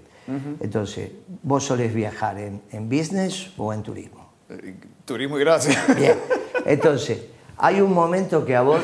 [0.61, 1.11] Entonces,
[1.43, 4.31] ¿vos solés viajar en, en business o en turismo?
[4.49, 5.95] Eh, turismo y gracias.
[5.95, 6.17] Bien.
[6.65, 7.19] Entonces,
[7.57, 8.81] hay un momento que a vos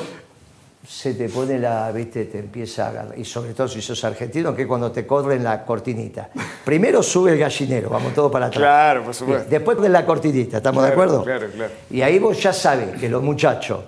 [0.86, 4.54] se te pone la, viste, te empieza a agarrar, y sobre todo si sos argentino,
[4.54, 6.30] que cuando te corren la cortinita.
[6.66, 8.60] Primero sube el gallinero, vamos todos para atrás.
[8.60, 9.50] Claro, por supuesto.
[9.50, 11.24] Después de la cortinita, ¿estamos de acuerdo?
[11.24, 11.72] Claro, claro.
[11.90, 13.80] Y ahí vos ya sabes que los muchachos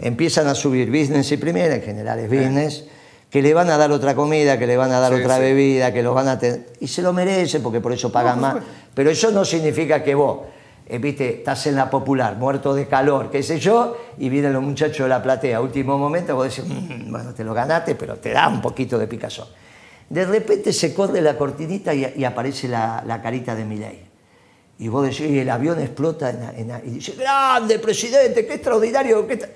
[0.00, 2.84] empiezan a subir business y primera, en general es business,
[3.28, 6.02] que le van a dar otra comida, que le van a dar otra bebida, que
[6.02, 6.66] los van a tener...
[6.80, 8.56] Y se lo merecen porque por eso pagan más.
[8.94, 10.40] Pero eso no significa que vos
[10.88, 14.62] eh, viste, estás en la popular, muerto de calor, qué sé yo, y vienen los
[14.62, 18.30] muchachos de la platea, último momento, vos decís, "Mm, bueno, te lo ganaste, pero te
[18.30, 19.48] da un poquito de picazón.
[20.08, 24.08] De repente se corre la cortinita y, aparece la, la carita de Milei.
[24.78, 29.26] Y vos decís, y el avión explota y dice, grande presidente, qué extraordinario.
[29.26, 29.50] Qué tra-".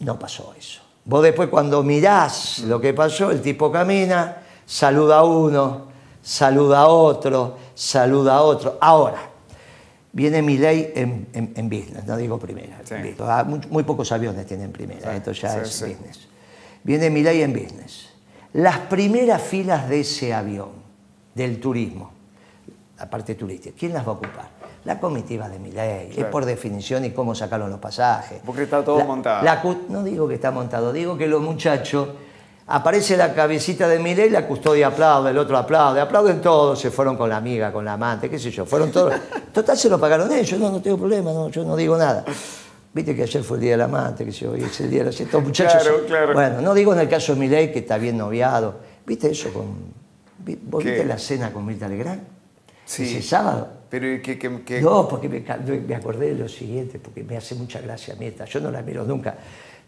[0.00, 0.80] No pasó eso.
[1.04, 5.88] Vos después cuando mirás lo que pasó, el tipo camina, saluda a uno,
[6.22, 8.78] saluda a otro, saluda a otro.
[8.80, 9.31] Ahora,
[10.12, 12.80] viene mi ley en, en- en business, no digo primera.
[12.84, 12.94] Sí.
[13.20, 16.28] Ah, Muy, muy pocos aviones tienen primera, Sí, esto ya sí, es business.
[16.84, 18.08] Viene mi ley en business.
[18.54, 20.70] Las primeras filas de ese avión,
[21.34, 22.10] del turismo,
[22.98, 24.48] la parte turística, ¿quién las va a ocupar?
[24.84, 26.30] La comitiva de mi ley, es Claro.
[26.30, 28.40] por definición y cómo sacaron los pasajes.
[28.44, 29.44] Porque está todo La- montado.
[29.44, 32.08] la no digo que está montado, digo que los muchachos,
[32.74, 37.16] aparece la cabecita de Milei, la custodia aplaude, el otro aplaude, aplauden todos, se fueron
[37.18, 39.14] con la amiga, con la amante, qué sé yo, fueron todos.
[39.52, 42.24] Total, se lo pagaron ellos, no, no tengo problema, no, yo no digo nada.
[42.94, 45.00] Viste que ayer fue el día del amante, que sé yo, hoy es el día
[45.00, 45.82] de los estos muchachos.
[45.82, 46.32] Claro, claro.
[46.34, 48.76] Bueno, no digo en el caso de Milei, que está bien noviado.
[49.06, 49.92] ¿Viste eso con.
[50.64, 50.90] ¿Vos ¿Qué?
[50.90, 52.22] viste la cena con Mirta Legrand?
[52.84, 53.04] Sí.
[53.04, 53.68] Ese sábado.
[53.88, 57.54] Pero ¿y qué, qué- qué- No, porque me acordé de lo siguiente, porque me hace
[57.54, 58.44] mucha gracia Mirta.
[58.46, 59.36] Yo no la miro nunca,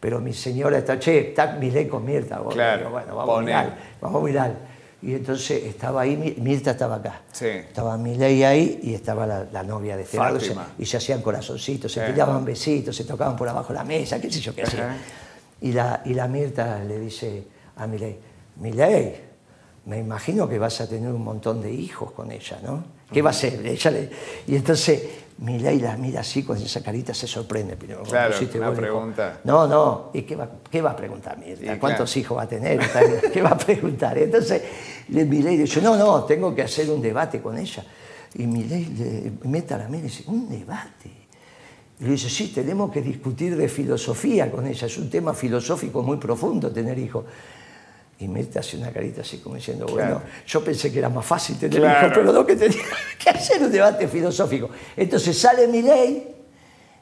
[0.04, 2.36] pero mi señora está, che, está Milei con Mirta.
[2.36, 3.46] Bueno, Claro, bueno, vamos a poné.
[3.46, 4.54] mirar, vamos a mirar.
[5.00, 7.22] Y entonces estaba ahí, Mi- Mirta estaba acá.
[7.32, 7.46] Sí.
[7.46, 10.54] Estaba Milei ahí y estaba la, la novia de lado, se-.
[10.78, 12.12] Y se hacían corazoncitos, se Eh.
[12.12, 14.70] tiraban besitos, se tocaban por abajo de la mesa, qué sé yo qué Ajá.
[14.72, 14.96] hacían.
[15.62, 17.44] Y la, y la Mirta le dice
[17.76, 18.18] a Milei,
[18.56, 19.14] Milei,
[19.86, 22.84] me imagino que vas a tener un montón de hijos con ella, ¿no?
[23.10, 23.64] ¿Qué va a hacer?
[23.66, 24.10] Ella le-
[24.48, 25.02] Y entonces
[25.38, 27.76] Milei la mira así con esa carita, se sorprende.
[27.76, 29.40] Pero, ¿cómo Claro, una pregunta.
[29.44, 30.10] No, no.
[30.14, 31.78] ¿Y qué va, qué va a preguntar Mirta?
[31.78, 32.20] ¿Cuántos claro.
[32.20, 32.80] hijos va a tener?
[33.32, 34.16] ¿Qué va a preguntar?
[34.18, 34.62] Entonces
[35.08, 37.84] le Milei dice, no, no, tengo que hacer un debate con ella.
[38.34, 41.10] Y Milei le mete a la mira y dice, ¿un debate?
[41.98, 44.86] Y le dice, sí, tenemos que discutir de filosofía con ella.
[44.86, 47.24] Es un tema filosófico muy profundo tener hijos.
[48.24, 50.14] Y Mirta hace una carita así como diciendo, Claro.
[50.14, 52.06] bueno, yo pensé que era más fácil tener Claro.
[52.06, 52.82] hijos, pero no que tenía
[53.22, 54.70] que hacer un debate filosófico.
[54.96, 56.26] Entonces sale Milei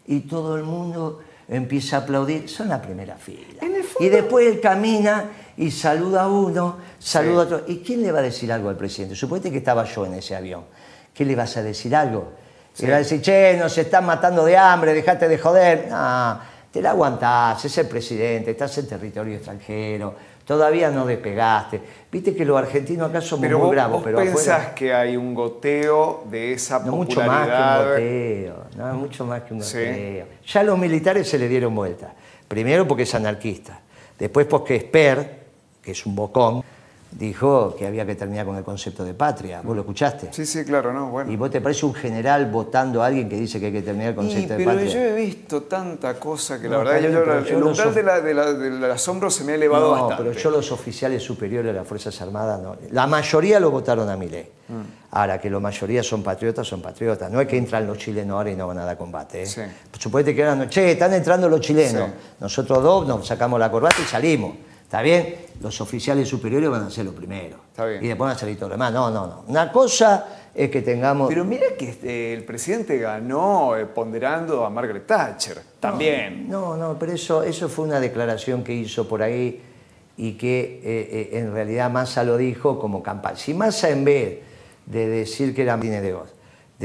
[0.08, 2.48] y todo el mundo empieza a aplaudir.
[2.48, 3.64] Son la primera fila.
[4.00, 7.64] Y después él camina y saluda a uno, saluda a otro.
[7.68, 9.14] ¿Y quién le va a decir algo al presidente?
[9.14, 10.64] Suponete que estaba yo en ese avión.
[11.14, 12.32] ¿Qué le vas a decir algo?
[12.80, 15.87] Le va a decir, che, nos están matando de hambre, dejate de joder.
[15.88, 16.40] No,
[16.72, 21.81] te la aguantás, es el presidente, estás en territorio extranjero, todavía no despegaste.
[22.11, 24.74] Viste que los argentinos acá somos Pero muy vos, bravos, vos pero pensás afuera...
[24.74, 29.42] que hay un goteo de esa No mucho más que un goteo, no mucho más
[29.42, 29.78] que un Sí.
[29.78, 30.26] goteo.
[30.46, 32.12] Ya los militares se le dieron vuelta.
[32.48, 33.81] Primero porque es anarquista,
[34.18, 35.38] después porque Esper,
[35.83, 36.62] que es un bocón,
[37.12, 39.61] dijo que había que terminar con el concepto de patria.
[39.62, 40.29] ¿Vos lo escuchaste?
[40.33, 41.11] Sí, sí, claro, ¿no?
[41.11, 41.31] Bueno.
[41.31, 44.09] ¿Y vos te parece un general votando a alguien que dice que hay que terminar
[44.09, 44.92] el Y, concepto de pero patria?
[44.92, 47.61] yo he visto tanta cosa que la No, verdad yo- bien, yo- pero yo el
[47.61, 50.25] lo umbral sof- de la- de la- del asombro se me ha elevado no, bastante.
[50.31, 52.77] pero yo los oficiales superiores de las Fuerzas Armadas no.
[52.90, 54.48] La mayoría lo votaron a Milei.
[54.68, 54.75] Mm.
[55.14, 57.31] Ahora, que la mayoría son patriotas, son patriotas.
[57.31, 59.42] No es que entran los chilenos ahora y no van a dar combate.
[59.42, 59.46] ¿eh?
[59.46, 59.61] Sí.
[59.98, 62.09] Suponete que eran, che, están entrando los chilenos.
[62.09, 62.14] Sí.
[62.40, 64.55] Nosotros dos nos sacamos la corbata y salimos.
[64.92, 65.37] ¿Está bien?
[65.62, 67.59] Los oficiales superiores van a ser los primeros.
[67.70, 68.05] Está bien.
[68.05, 68.92] Y después van a salir todo lo demás.
[68.92, 69.44] No, no, no.
[69.48, 71.31] Una cosa es que tengamos...
[71.31, 75.62] Pero mira que este, el presidente ganó eh, ponderando a Margaret Thatcher.
[75.81, 76.46] También.
[76.46, 79.62] No, no, pero eso, eso fue una declaración que hizo por ahí
[80.18, 83.37] y que eh, eh, en realidad Massa lo dijo como campaña.
[83.37, 84.40] Si Massa en vez
[84.85, 86.35] de decir que era Martínez de Oz,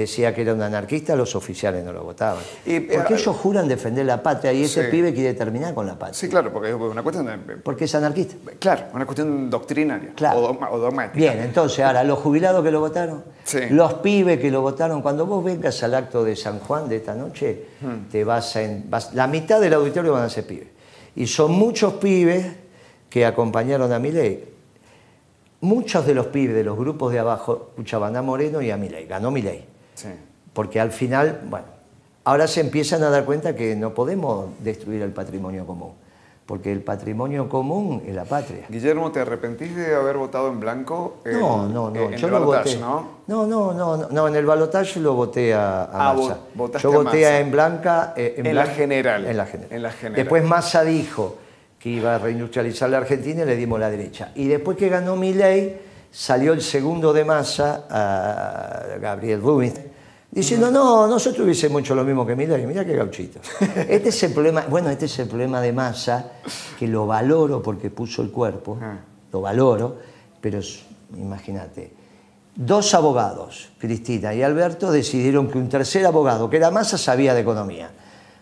[0.02, 2.42] decía que era un anarquista, los oficiales no lo votaban.
[2.66, 4.92] Y, porque eh, ellos juran defender la patria y ese Sí.
[4.92, 6.14] pibe quiere terminar con la patria.
[6.14, 8.36] Sí, claro, porque es una cuestión de- Porque es anarquista.
[8.60, 10.38] Claro, una cuestión doctrinaria Claro.
[10.40, 11.18] o, dogma- o dogmática.
[11.18, 13.60] Bien, entonces ahora los jubilados que lo votaron, Sí.
[13.72, 17.16] los pibes que lo votaron, cuando vos vengas al acto de San Juan de esta
[17.16, 18.10] noche, Hmm.
[18.12, 20.68] te vas a, vas- la mitad del auditorio van a ser pibes.
[21.16, 22.46] Y son muchos pibes
[23.10, 24.44] que acompañaron a Milei.
[25.62, 29.08] Muchos de los pibes de los grupos de abajo escuchaban a Moreno y a Milei.
[29.08, 29.66] Ganó Milei.
[29.98, 30.10] Sí.
[30.54, 31.66] Porque al final, bueno,
[32.24, 35.92] ahora se empiezan a dar cuenta que no podemos destruir el patrimonio común.
[36.46, 38.66] Porque el patrimonio común es la patria.
[38.70, 41.18] Guillermo, ¿te arrepentís de haber votado en blanco?
[41.26, 42.00] en- No, no, no.
[42.04, 42.78] en yo el no voté.
[42.78, 43.08] ¿no?
[43.28, 46.38] No, no, no, no, no, En el balotaje lo voté a, a Ah, Massa.
[46.80, 47.40] Yo a voté Massa.
[47.40, 48.14] en blanca.
[48.16, 49.26] eh, En la blanca- general.
[49.26, 49.74] En la general.
[49.76, 50.16] En la general.
[50.16, 51.36] Después Massa dijo
[51.78, 54.32] que iba a reindustrializar la Argentina y le dimos la derecha.
[54.36, 55.76] Y después que ganó Milei,
[56.12, 59.74] salió el segundo de Massa, a Gabriel Rubin,
[60.32, 62.66] diciendo, no, nosotros hubiésemos hecho lo mismo que Milei.
[62.66, 63.40] Mira qué gauchito.
[63.88, 66.32] Este es el problema, bueno, este es el problema de Massa,
[66.78, 68.98] que lo valoro porque puso el cuerpo, Ah.
[69.32, 69.98] lo valoro,
[70.42, 70.60] pero
[71.16, 71.94] imagínate,
[72.56, 77.42] dos abogados, Cristina y Alberto, decidieron que un tercer abogado, que era Massa, sabía de
[77.42, 77.90] economía.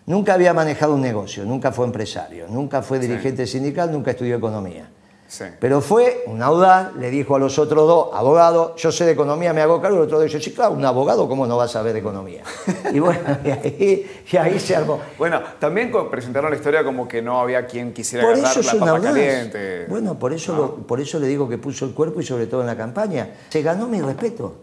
[0.06, 4.88] Nunca había manejado un negocio, nunca fue empresario, nunca fue dirigente sindical, nunca estudió economía.
[5.28, 5.44] Sí.
[5.58, 9.52] Pero fue un audaz, le dijo a los otros dos abogados, yo sé de economía,
[9.52, 11.92] me hago cargo, el otro dijo, sí, claro, un abogado, ¿cómo no va a saber
[11.94, 12.42] de economía?
[12.92, 15.00] Y bueno, y ahí, y ahí se armó.
[15.18, 19.00] Bueno, también presentaron la historia como que no había quien quisiera Por agarrar la papa
[19.00, 19.86] caliente.
[19.88, 22.60] Bueno, por eso, lo- por eso le digo que puso el cuerpo y sobre todo
[22.60, 23.30] en la campaña.
[23.48, 24.54] Se ganó mi respeto.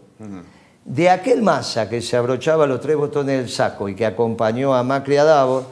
[0.84, 4.82] De aquel masa que se abrochaba los tres botones del saco y que acompañó a
[4.82, 5.64] Macri a Davos,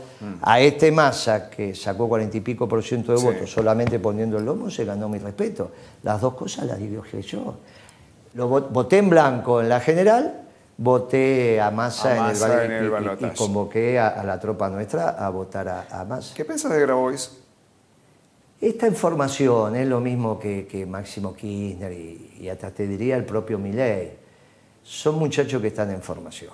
[0.42, 3.24] a este masa que sacó cuarenta y pico por ciento de Sí.
[3.24, 5.70] votos solamente poniendo el lomo, se ganó mi respeto.
[6.02, 7.54] Las dos cosas las digo yo.
[8.34, 10.42] Lo voté en blanco en la general,
[10.78, 13.36] voté a Massa, A en, Massa el, bal- en el y- y- y, balotaje.
[13.36, 16.34] convoqué a, a la tropa nuestra a votar a, a Massa.
[16.34, 17.38] ¿Qué piensas de Grabois?
[18.60, 23.24] Esta información es lo mismo que, que Máximo Kirchner y, y hasta te diría el
[23.24, 24.12] propio Milei.
[24.84, 26.52] Son muchachos que están en formación.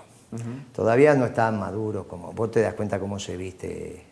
[0.75, 4.05] Todavía no están maduros como vos te das cuenta cómo se viste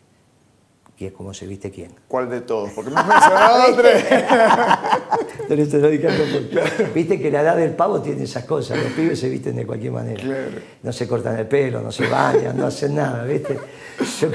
[0.97, 1.91] quién, cómo se viste quién.
[2.07, 2.71] ¿Cuál de todos?
[2.71, 4.05] Porque me has mencionado tres.
[6.93, 8.77] Viste que la edad del pavo tiene esas cosas.
[8.77, 10.21] Los pibes se visten de cualquier manera.
[10.21, 10.51] Claro.
[10.83, 13.57] No se cortan el pelo, no se bañan, no hacen nada, ¿viste?
[14.19, 14.29] Yo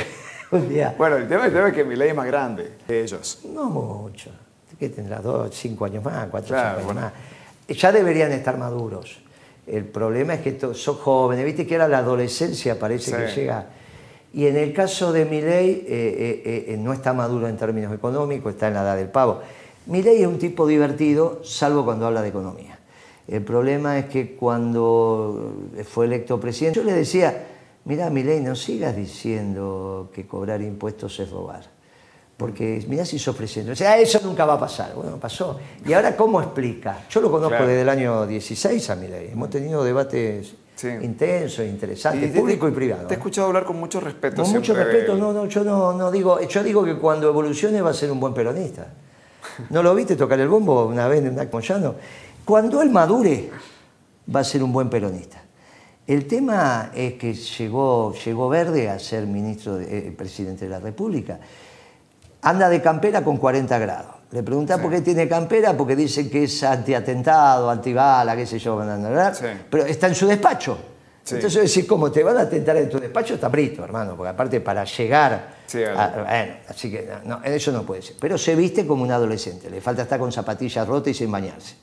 [0.52, 3.02] un día Bueno, el tema, el tema es que mi ley es más grande que
[3.02, 3.40] ellos.
[3.52, 4.30] No mucho.
[4.78, 5.20] ¿Qué tendrá?
[5.20, 7.00] Dos, cinco años más, cuatro, Claro, cinco años bueno.
[7.68, 7.76] más.
[7.78, 9.20] Ya deberían estar maduros.
[9.66, 11.44] El problema es que son jóvenes.
[11.44, 13.66] Viste que ahora la adolescencia parece que llega.
[14.34, 18.54] Y en el caso de Milei, eh, eh, eh, no está maduro en términos económicos,
[18.54, 19.40] está en la edad del pavo.
[19.86, 22.78] Milei es un tipo divertido, salvo cuando habla de economía.
[23.28, 27.46] El problema es que cuando fue electo presidente, yo le decía,
[27.84, 31.81] mira, Milei, no sigas diciendo que cobrar impuestos es robar.
[32.36, 33.72] Porque mirá si sos presidente.
[33.72, 34.94] O sea, eso nunca va a pasar.
[34.94, 35.60] Bueno, pasó.
[35.86, 37.04] ¿Y ahora cómo explica?
[37.10, 37.66] Yo lo conozco Claro.
[37.68, 39.30] desde el año 16 a Milei.
[39.32, 40.88] Hemos tenido debates Sí.
[40.88, 43.06] intensos, interesantes, te- público y privado.
[43.06, 43.18] Te he ¿eh?
[43.18, 44.42] escuchado hablar con mucho respeto.
[44.42, 47.80] Con mucho siempre respeto, no, no, yo no, no digo, yo digo que cuando evolucione
[47.82, 48.88] va a ser un buen peronista.
[49.70, 51.94] ¿No lo viste tocar el bombo una vez en un acto llano?
[52.44, 53.50] Cuando él madure,
[54.34, 55.42] va a ser un buen peronista.
[56.06, 60.80] El tema es que llegó, llegó Verde a ser ministro, de- eh, presidente de la
[60.80, 61.38] República.
[62.42, 64.16] Anda de campera con 40 grados.
[64.32, 68.76] Le preguntás por qué tiene campera, porque dicen que es antiatentado, antibala, qué sé yo,
[68.76, 69.44] bla, Sí.
[69.70, 70.78] pero está en su despacho.
[71.22, 71.36] Sí.
[71.36, 74.60] Entonces decís, como te van a atentar en tu despacho, está brito, hermano, porque aparte
[74.60, 75.54] para llegar...
[75.66, 78.16] Sí, a- bueno, así que no, eso no puede ser.
[78.18, 81.76] Pero se viste como un adolescente, le falta estar con zapatillas rotas y sin bañarse.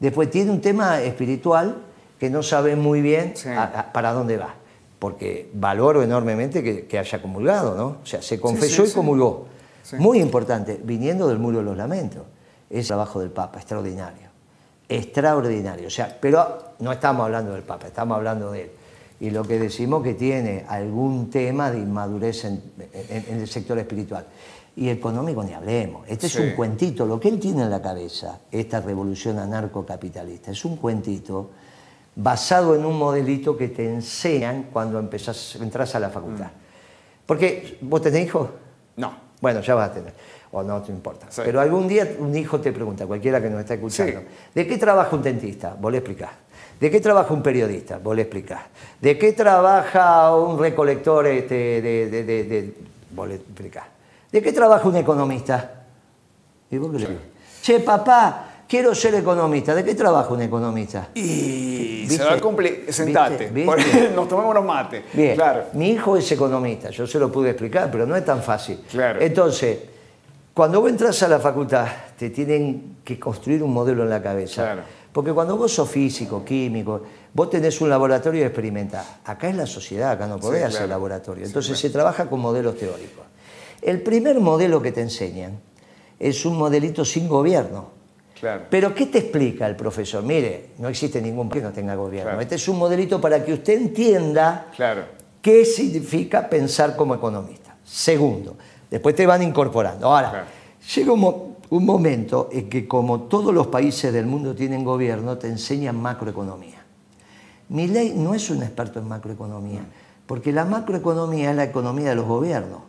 [0.00, 1.76] Después tiene un tema espiritual
[2.18, 3.48] que no sabe muy bien Sí.
[3.50, 4.54] a- a- para dónde va.
[4.98, 7.86] Porque valoro enormemente que, que haya comulgado, ¿no?
[8.02, 8.94] O sea, se confesó sí, y sí.
[8.94, 9.46] comulgó.
[9.84, 9.96] Sí.
[9.96, 12.22] Muy importante, viniendo del muro de los lamentos.
[12.70, 14.28] Es trabajo del Papa, extraordinario.
[14.88, 15.86] Extraordinario.
[15.88, 18.70] O sea, pero no estamos hablando del Papa, estamos hablando de él.
[19.20, 23.78] Y lo que decimos que tiene algún tema de inmadurez en, en- en el sector
[23.78, 24.26] espiritual.
[24.76, 26.06] Y económico ni hablemos.
[26.08, 26.38] Este Sí.
[26.38, 27.06] es un cuentito.
[27.06, 31.50] Lo que él tiene en la cabeza, esta revolución anarcocapitalista, es un cuentito
[32.16, 36.48] basado en un modelito que te enseñan cuando empezás, entras a la facultad.
[37.26, 38.50] Porque, ¿vos tenés hijos?
[38.96, 39.23] No.
[39.40, 40.12] Bueno, ya vas a tener,
[40.52, 41.26] o no te importa.
[41.30, 41.42] Sí.
[41.44, 44.26] Pero algún día un hijo te pregunta, cualquiera que nos está escuchando, Sí.
[44.54, 45.76] ¿de qué trabaja un dentista?
[45.78, 46.30] Vos le explicás.
[46.80, 47.98] ¿De qué trabaja un periodista?
[47.98, 48.62] Vos le explicás.
[49.00, 52.74] ¿De qué trabaja un recolector este, de, de- de- de-
[53.10, 53.84] Vos le explicás.
[54.32, 55.84] ¿De qué trabaja un economista?
[56.70, 57.20] ¿Y vos qué le decís?
[57.62, 59.74] Che, papá, quiero ser economista.
[59.74, 61.08] ¿De qué trabaja un economista?
[61.14, 62.16] Y ¿Viste?
[62.18, 62.86] se va a cumplir.
[62.90, 63.50] Sentate.
[64.14, 65.04] Nos tomamos unos mates.
[65.12, 65.64] Bien, Claro.
[65.74, 68.80] mi hijo es economista, yo se lo pude explicar, pero no es tan fácil.
[68.90, 69.20] Claro.
[69.20, 69.78] Entonces,
[70.52, 71.86] cuando vos entras a la facultad,
[72.18, 74.62] te tienen que construir un modelo en la cabeza.
[74.62, 74.82] Claro.
[75.12, 77.02] Porque cuando vos sos físico, químico,
[77.32, 79.06] vos tenés un laboratorio y experimentás.
[79.24, 81.44] Acá es la sociedad, acá no podés Sí, hacer laboratorio.
[81.46, 83.24] Entonces se trabaja con modelos teóricos.
[83.80, 85.60] El primer modelo que te enseñan
[86.18, 87.90] es un modelito sin gobierno.
[88.38, 88.64] Claro.
[88.68, 90.22] Pero ¿qué te explica el profesor?
[90.22, 92.30] Mire, no existe ningún país que no tenga gobierno.
[92.30, 92.40] Claro.
[92.42, 95.02] Este es un modelito para que usted entienda Claro.
[95.40, 97.76] qué significa pensar como economista.
[97.84, 98.56] Segundo,
[98.90, 100.06] después te van incorporando.
[100.08, 100.46] Ahora,
[100.94, 105.38] llega un, mo- un momento en que como todos los países del mundo tienen gobierno,
[105.38, 106.82] te enseñan macroeconomía.
[107.68, 109.80] Mi ley no es un experto en macroeconomía,
[110.26, 112.80] porque la macroeconomía es la economía de los gobiernos,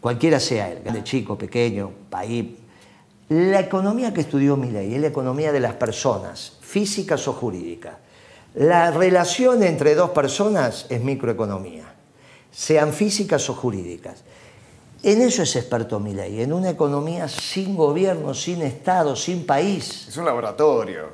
[0.00, 2.46] cualquiera sea él, grande, chico, pequeño, país.
[3.32, 7.94] La economía que estudió mi ley es la economía de las personas, físicas o jurídicas.
[8.54, 11.84] La relación entre dos personas es microeconomía,
[12.50, 14.22] sean físicas o jurídicas.
[15.02, 20.08] En eso es experto mi ley, en una economía sin gobierno, sin Estado, sin país.
[20.08, 21.06] Es un laboratorio.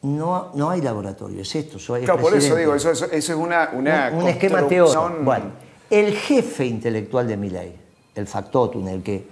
[0.00, 1.78] No, no hay laboratorio, es esto.
[1.78, 5.16] soy Claro, por eso digo, eso, eso- eso es una, una un, un esquema teórico.
[5.20, 5.44] Bueno,
[5.90, 7.76] el jefe intelectual de mi ley,
[8.14, 9.26] el factotum, el que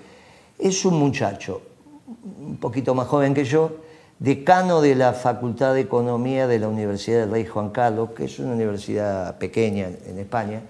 [0.58, 1.62] es un muchacho
[2.38, 3.72] un poquito más joven que yo,
[4.18, 8.38] decano de la Facultad de Economía de la Universidad del Rey Juan Carlos, que es
[8.38, 10.62] una universidad pequeña en, España,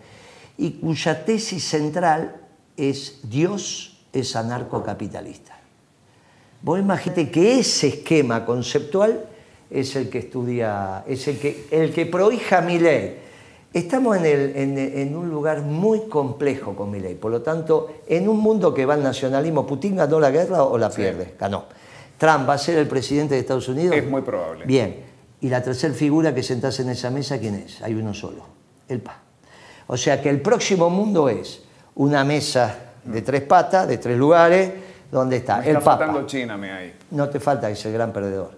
[0.57, 2.37] y cuya tesis central
[2.77, 5.59] es Dios es anarcocapitalista.
[6.63, 9.25] Vos imaginate que ese esquema conceptual
[9.71, 13.30] es el que estudia, es el que, el que prohija mi ley.
[13.73, 17.15] Estamos en, el- en- en un lugar muy complejo con mi ley.
[17.15, 20.77] Por lo tanto, en un mundo que va al nacionalismo, ¿Putin ganó la guerra o
[20.77, 21.35] la pierde?
[21.39, 21.65] Ganó.
[22.19, 23.95] ¿Trump va a ser el presidente de Estados Unidos?
[23.97, 24.65] Es muy probable.
[24.67, 25.05] Bien.
[25.41, 27.81] ¿Y la tercera figura que sentás en esa mesa quién es?
[27.83, 28.43] Hay uno solo,
[28.89, 29.17] el PA.
[29.87, 31.63] O sea que el próximo mundo es
[31.95, 34.71] una mesa de tres patas, de tres lugares,
[35.11, 36.05] donde está Me el está Papa.
[36.07, 36.95] faltando China, me ahí.
[37.13, 38.51] No te falta, es el gran perdedor.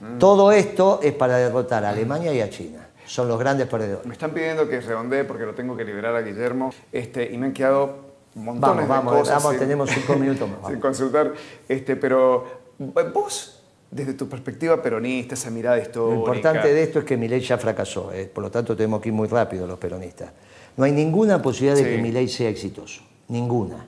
[0.00, 0.18] Mm.
[0.18, 2.83] Todo esto es para derrotar a Alemania y a China.
[3.06, 4.06] Son los grandes perdedores.
[4.06, 7.46] Me están pidiendo que redondee porque lo tengo que liberar a Guillermo este, y me
[7.46, 10.70] han quedado montones Vamos, de vamos, cosas vamos, sin- tenemos cinco minutos más.
[10.70, 11.32] sin consultar.
[11.68, 12.44] Este, pero
[12.78, 16.14] eh, vos, desde tu perspectiva peronista, esa mirada histórica...
[16.14, 19.00] Lo importante de esto es que mi ley ya fracasó, eh, por lo tanto tenemos
[19.00, 20.32] que ir muy rápido los peronistas.
[20.76, 21.96] No hay ninguna posibilidad de Sí.
[21.96, 23.02] que mi ley sea exitoso.
[23.28, 23.86] Ninguna.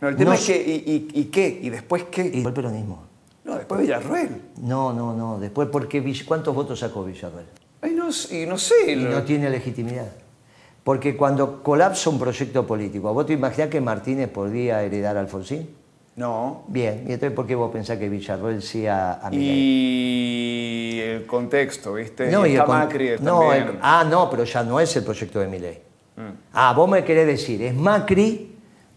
[0.00, 1.58] No, el tema No es que, ¿y, y, y qué?
[1.62, 2.30] ¿Y después qué?
[2.32, 3.02] Y el peronismo.
[3.44, 4.40] No, después Villarruel.
[4.62, 5.38] No, no, no.
[5.38, 7.46] Después, porque ¿cuántos votos sacó Villarreal?
[7.82, 8.92] Ay, no, y no sé.
[8.92, 10.10] Y no tiene legitimidad.
[10.84, 15.68] Porque cuando colapsa un proyecto político, ¿vos te imaginás que Martínez podría heredar a Alfonsín?
[16.14, 16.62] No.
[16.68, 19.30] Bien, ¿y entonces por qué vos pensás que Villarroel sí a, a?
[19.34, 22.30] Y el contexto, ¿viste?
[22.30, 25.04] No, y y el con- Macri no, el- ah, no, pero ya no es el
[25.04, 25.78] proyecto de Milei.
[26.16, 26.20] Mm.
[26.54, 28.55] Ah, vos me querés decir, es Macri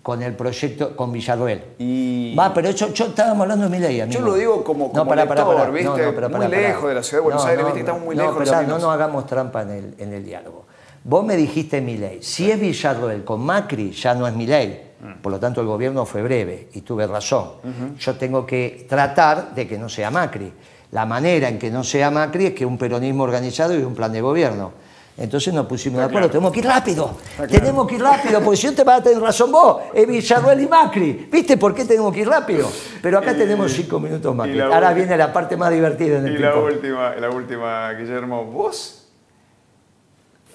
[0.10, 1.64] con el proyecto, con Villarroel.
[1.78, 4.20] Y- Va, pero yo, yo estábamos hablando de Milei, amigo.
[4.20, 5.70] Yo lo digo como- como pará, pará, lector, pará.
[5.70, 6.14] ¿viste?
[6.16, 7.80] pero Muy lejos de la ciudad de Buenos Aires, ¿viste?
[7.82, 8.80] Estamos muy lejos No, pará, caminos.
[8.82, 10.66] no nos hagamos trampa en el, en el diálogo.
[11.03, 12.24] Vos me dijiste Milei.
[12.24, 14.82] Si es Villarroel con Macri, ya no es Milei.
[14.99, 15.22] Mm.
[15.22, 17.51] Por lo tanto, el gobierno fue breve y tuve razón.
[17.99, 20.51] Yo tengo que tratar de que no sea Macri.
[20.91, 24.12] La manera en que no sea Macri es que un peronismo organizado y un plan
[24.12, 24.72] de gobierno.
[25.20, 26.32] Entonces nos pusimos de acuerdo, claro.
[26.32, 27.51] tenemos que ir rápido, claro.
[27.51, 30.61] tenemos que ir rápido, porque si no te vas a tener razón vos, es Villarroel
[30.61, 31.28] y Macri.
[31.30, 32.72] ¿Viste por qué tenemos que ir rápido?
[33.01, 34.47] Pero acá tenemos cinco minutos más.
[34.47, 38.99] Ahora viene la parte más divertida en el Y la última, la última, Guillermo, vos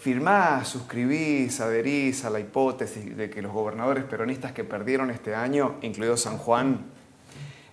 [0.00, 5.76] firmás, suscribís, adherís a la hipótesis de que los gobernadores peronistas que perdieron este año,
[5.80, 6.84] incluido San Juan,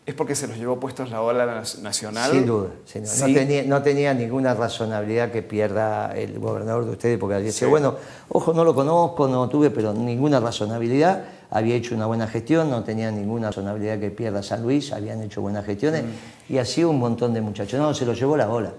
[0.05, 2.31] es porque se los llevó puestos la ola nacional.
[2.31, 3.13] Sin duda, sin duda.
[3.13, 3.21] Sí.
[3.33, 7.65] No, tenía, no tenía ninguna razonabilidad que pierda el gobernador de ustedes, porque dice, Sí.
[7.65, 7.95] bueno,
[8.29, 11.23] ojo, no lo conozco, no tuve, pero ninguna razonabilidad.
[11.51, 15.41] Había hecho una buena gestión, no tenía ninguna razonabilidad que pierda San Luis, habían hecho
[15.41, 16.53] buenas gestiones, Mm.
[16.53, 17.79] y así un montón de muchachos.
[17.79, 18.71] No, se lo llevó la ola.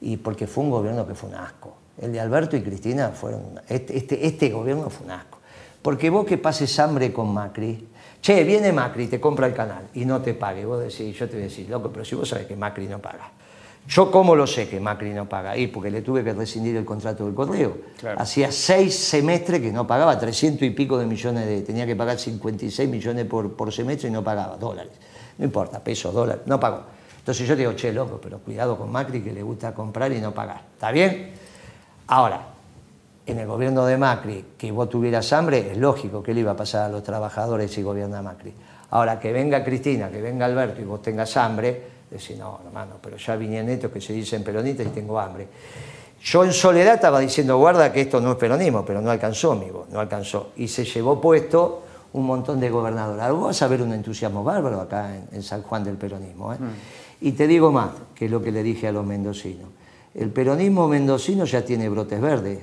[0.00, 1.74] Y porque fue un gobierno que fue un asco.
[2.00, 3.60] El de Alberto y Cristina fueron.
[3.68, 5.38] Este, este, este gobierno fue un asco.
[5.82, 7.88] Porque vos que pases hambre con Macri,
[8.20, 10.64] che, viene Macri, te compra el canal y no te pague.
[10.64, 12.98] Vos decís, yo te voy a decir, loco, pero si vos sabés que Macri no
[12.98, 13.30] paga.
[13.88, 15.56] Yo, ¿cómo lo sé que Macri no paga?
[15.56, 17.78] Y porque le tuve que rescindir el contrato del correo.
[17.98, 18.20] Claro.
[18.20, 21.62] Hacía seis semestres que no pagaba, 300 y pico de millones de.
[21.62, 24.92] tenía que pagar 56 millones por, por semestre y no pagaba, dólares.
[25.38, 26.82] No importa, pesos, dólares, no pagó.
[27.18, 30.34] Entonces yo digo, che, loco, pero cuidado con Macri que le gusta comprar y no
[30.34, 30.62] pagar.
[30.74, 31.32] ¿Está bien?
[32.08, 32.57] Ahora,
[33.28, 36.56] en el gobierno de Macri, que vos tuvieras hambre, es lógico que le iba a
[36.56, 38.52] pasar a los trabajadores si gobierna Macri.
[38.90, 43.18] Ahora, que venga Cristina, que venga Alberto y vos tengas hambre, Decir, no, hermano, pero
[43.18, 45.46] ya vinieron estos que se dicen peronistas y tengo hambre.
[46.22, 49.86] Yo en soledad estaba diciendo, guarda que esto no es peronismo, pero no alcanzó, amigo,
[49.90, 50.52] no alcanzó.
[50.56, 51.82] Y se llevó puesto
[52.14, 53.22] un montón de gobernadores.
[53.22, 56.54] Algo vas a ver un entusiasmo bárbaro acá en, San Juan del peronismo.
[56.54, 56.56] ¿eh?
[56.58, 57.26] Mm.
[57.26, 59.68] Y te digo más, que es lo que le dije a los mendocinos.
[60.14, 62.58] El peronismo mendocino ya tiene brotes verdes.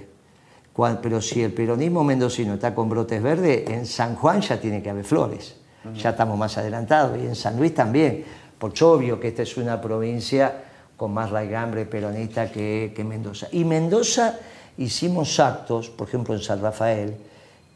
[0.75, 4.89] Pero si el peronismo mendocino está con brotes verdes, en San Juan ya tiene que
[4.89, 5.55] haber flores.
[5.95, 7.17] Ya estamos más adelantados.
[7.17, 8.25] Y en San Luis también.
[8.57, 10.63] Por obvio que esta es una provincia
[10.97, 13.47] con más raigambre peronista que, que Mendoza.
[13.51, 14.37] Y Mendoza
[14.77, 17.15] hicimos actos, por ejemplo en San Rafael,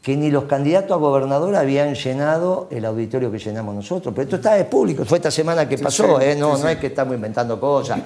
[0.02, 4.14] que ni los candidatos a gobernador habían llenado el auditorio que llenamos nosotros.
[4.14, 6.34] Pero esto está de público, fue esta semana que pasó, ¿eh?
[6.36, 8.00] no, no es que estamos inventando cosas.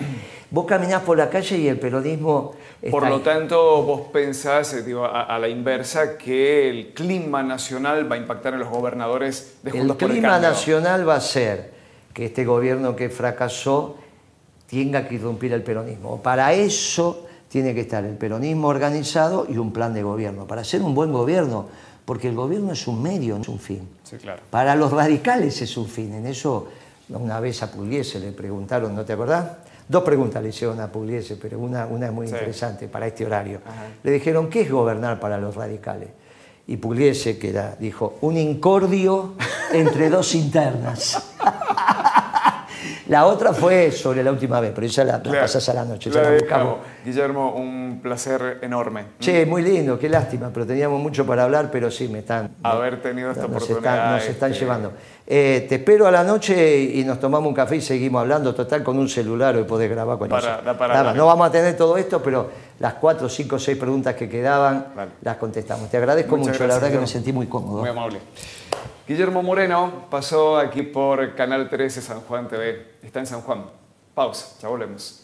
[0.50, 2.54] Vos caminás por la calle y el peronismo...
[2.90, 8.16] por lo tanto, vos pensás, eh, digo, a, la inversa, que el clima nacional va
[8.16, 11.74] a impactar en los gobernadores de Juntos El clima nacional va a ser
[12.12, 13.96] que este gobierno que fracasó
[14.68, 16.20] tenga que irrumpir el peronismo.
[16.22, 20.82] Para eso tiene que estar el peronismo organizado y un plan de gobierno, para ser
[20.82, 21.68] un buen gobierno,
[22.04, 23.88] porque el gobierno es un medio, no es un fin.
[24.50, 26.66] Para los radicales es un fin, en eso
[27.10, 29.52] una vez a Pugliese le preguntaron, ¿no te acordás?
[29.86, 33.60] Dos preguntas le hicieron a Pugliese, pero una, una es muy interesante para este horario.
[34.02, 36.08] Le dijeron, ¿qué es gobernar para los radicales?
[36.66, 39.34] Y Pugliese, que era, dijo, un incordio
[39.72, 41.34] entre dos internas.
[43.06, 46.10] La otra fue sobre la última vez, pero esa la, la pasás a la noche.
[47.04, 49.04] Guillermo, un placer enorme.
[49.20, 52.54] Che, muy lindo, qué lástima, pero teníamos mucho para hablar, pero sí, me están...
[52.62, 54.14] Haber tenido esta oportunidad.
[54.14, 54.92] nos están este, llevando.
[55.26, 58.82] Eh, te espero a la noche y nos tomamos un café y seguimos hablando, total,
[58.82, 61.14] con un celular y podés grabar con para, eso.
[61.14, 64.86] no vamos a tener todo esto, pero las cuatro, cinco, seis preguntas que quedaban
[65.20, 65.90] las contestamos.
[65.90, 67.80] Te agradezco mucho, la verdad que me sentí muy cómodo.
[67.80, 68.18] Muy amable.
[69.06, 72.94] Guillermo Moreno pasó aquí por Canal 13 San Juan TV.
[73.02, 73.66] Está en San Juan.
[74.14, 75.23] Pausa, ya volvemos.